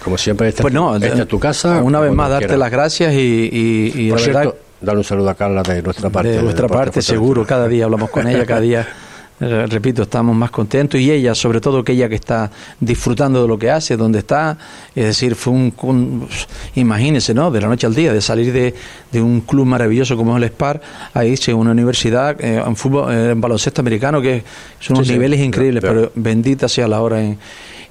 [0.02, 1.82] como siempre, esta, pues no, esta tu casa.
[1.82, 5.82] Una vez más, darte las gracias y, y, Por cierto, un saludo a Carla de
[5.82, 6.30] nuestra parte.
[6.30, 8.86] De nuestra parte, seguro, cada día hablamos con ella, cada día
[9.38, 13.48] Eh, repito, estamos más contentos y ella, sobre todo que ella que está disfrutando de
[13.48, 14.56] lo que hace, donde está,
[14.94, 16.26] es decir, fue un,
[16.74, 17.50] imagínense, ¿no?
[17.50, 18.74] De la noche al día, de salir de,
[19.12, 20.80] de un club maravilloso como es el SPAR,
[21.12, 24.42] a irse a una universidad eh, en fútbol, eh, en baloncesto americano, que
[24.80, 27.38] son unos niveles increíbles, pero bendita sea la hora en,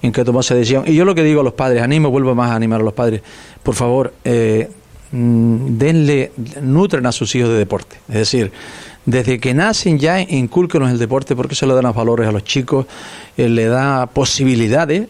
[0.06, 0.84] en que tomó esa decisión.
[0.88, 2.94] Y yo lo que digo a los padres, animo, vuelvo más a animar a los
[2.94, 3.22] padres,
[3.64, 6.32] por favor, mm, denle,
[6.62, 8.52] nutren a sus hijos de deporte, es decir,
[9.06, 12.44] desde que nacen ya inculquenos el deporte porque se le dan los valores a los
[12.44, 12.88] chicos,
[13.38, 15.08] eh, le da posibilidades,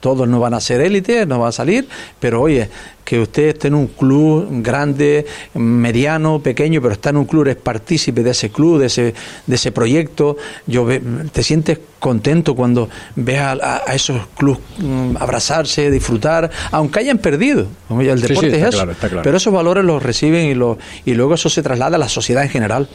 [0.00, 1.86] todos no van a ser élite, no van a salir,
[2.18, 2.68] pero oye,
[3.10, 7.56] que usted esté en un club grande, mediano, pequeño, pero está en un club, es
[7.56, 9.14] partícipe de ese club, de ese,
[9.46, 10.36] de ese proyecto.
[10.66, 10.86] Yo
[11.32, 17.66] te sientes contento cuando ves a, esos clubes mm, abrazarse, disfrutar, aunque hayan perdido.
[17.90, 18.86] El deporte es eso.
[19.24, 22.44] Pero esos valores los reciben y, lo, y luego eso se traslada a la sociedad
[22.44, 22.88] en general.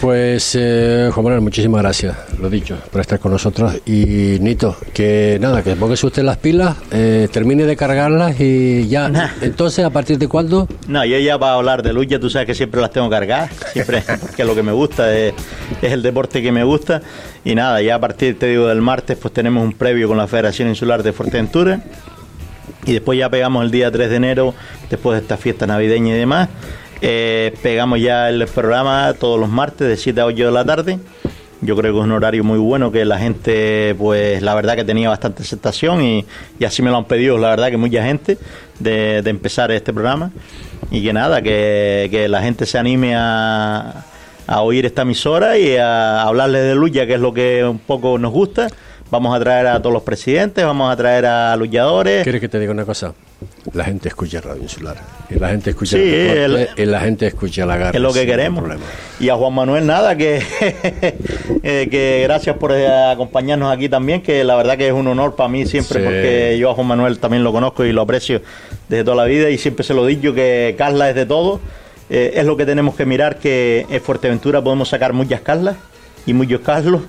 [0.00, 3.74] Pues, eh, Juan Manuel, muchísimas gracias, lo dicho, por estar con nosotros.
[3.84, 9.10] Y Nito, que nada, que póngase usted las pilas, eh, termine de cargarlas y ya.
[9.40, 10.68] Entonces, ¿a partir de cuándo?
[10.86, 14.04] No, yo ya para hablar de lucha, tú sabes que siempre las tengo cargadas, siempre,
[14.20, 15.34] porque lo que me gusta es,
[15.82, 17.02] el deporte que me gusta.
[17.44, 20.28] Y nada, ya a partir, te digo, del martes, pues tenemos un previo con la
[20.28, 21.82] Federación Insular de Fuerteventura.
[22.86, 24.54] Y después ya pegamos el día 3 de enero,
[24.88, 26.48] después de esta fiesta navideña y demás.
[27.02, 31.00] Eh, pegamos ya el programa todos los martes de 7 a 8 de la tarde.
[31.62, 34.84] Yo creo que es un horario muy bueno que la gente, pues la verdad que
[34.84, 36.24] tenía bastante aceptación y,
[36.64, 38.38] así me lo han pedido, la verdad que mucha gente
[38.78, 40.30] de, empezar este programa
[40.90, 44.06] y que nada, que, la gente se anime a,
[44.46, 48.18] a oír esta emisora y a hablarles de lucha, que es lo que un poco
[48.18, 48.68] nos gusta.
[49.10, 52.22] Vamos a traer a todos los presidentes, vamos a traer a luchadores.
[52.22, 53.12] ¿Quieres que te diga una cosa?
[53.72, 54.96] La gente escucha Radio Insular.
[55.28, 57.96] Y la gente escucha y la gente escucha la garra.
[57.96, 58.64] Es lo que queremos.
[59.20, 60.42] Y a Juan Manuel nada, que,
[61.62, 65.36] eh, que gracias por eh, acompañarnos aquí también, que la verdad que es un honor
[65.36, 68.40] para mí siempre, porque yo a Juan Manuel también lo conozco y lo aprecio
[68.88, 71.60] desde toda la vida y siempre se lo digo que Carla es de todo.
[72.08, 75.76] Eh, es lo que tenemos que mirar, que en Fuerteventura podemos sacar muchas Carlas
[76.26, 77.02] y muchos Carlos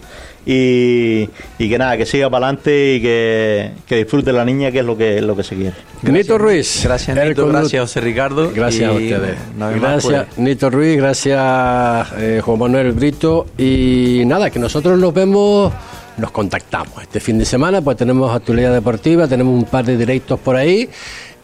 [0.45, 4.97] y, que nada, que siga para adelante y que, disfrute la niña, que es lo
[4.97, 5.75] que, lo que se quiere.
[6.01, 6.81] Nito Ruiz.
[6.83, 7.47] Gracias, Nito.
[7.47, 8.51] Gracias, José Ricardo.
[8.53, 9.37] Gracias a ustedes.
[9.57, 10.37] Gracias, pues.
[10.37, 10.97] Nito Ruiz.
[10.97, 13.47] Gracias, eh, Juan Manuel Brito.
[13.57, 15.71] Y nada, que nosotros nos vemos
[16.17, 17.01] nos contactamos.
[17.01, 20.87] Este fin de semana pues tenemos actualidad deportiva, tenemos un par de directos por ahí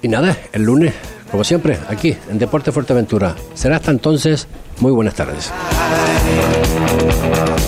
[0.02, 0.94] y nada, el lunes,
[1.32, 3.36] como siempre, aquí en Deporte Fuerteventura.
[3.56, 4.48] Será hasta entonces,
[4.80, 5.52] muy buenas tardes.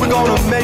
[0.09, 0.58] gonna make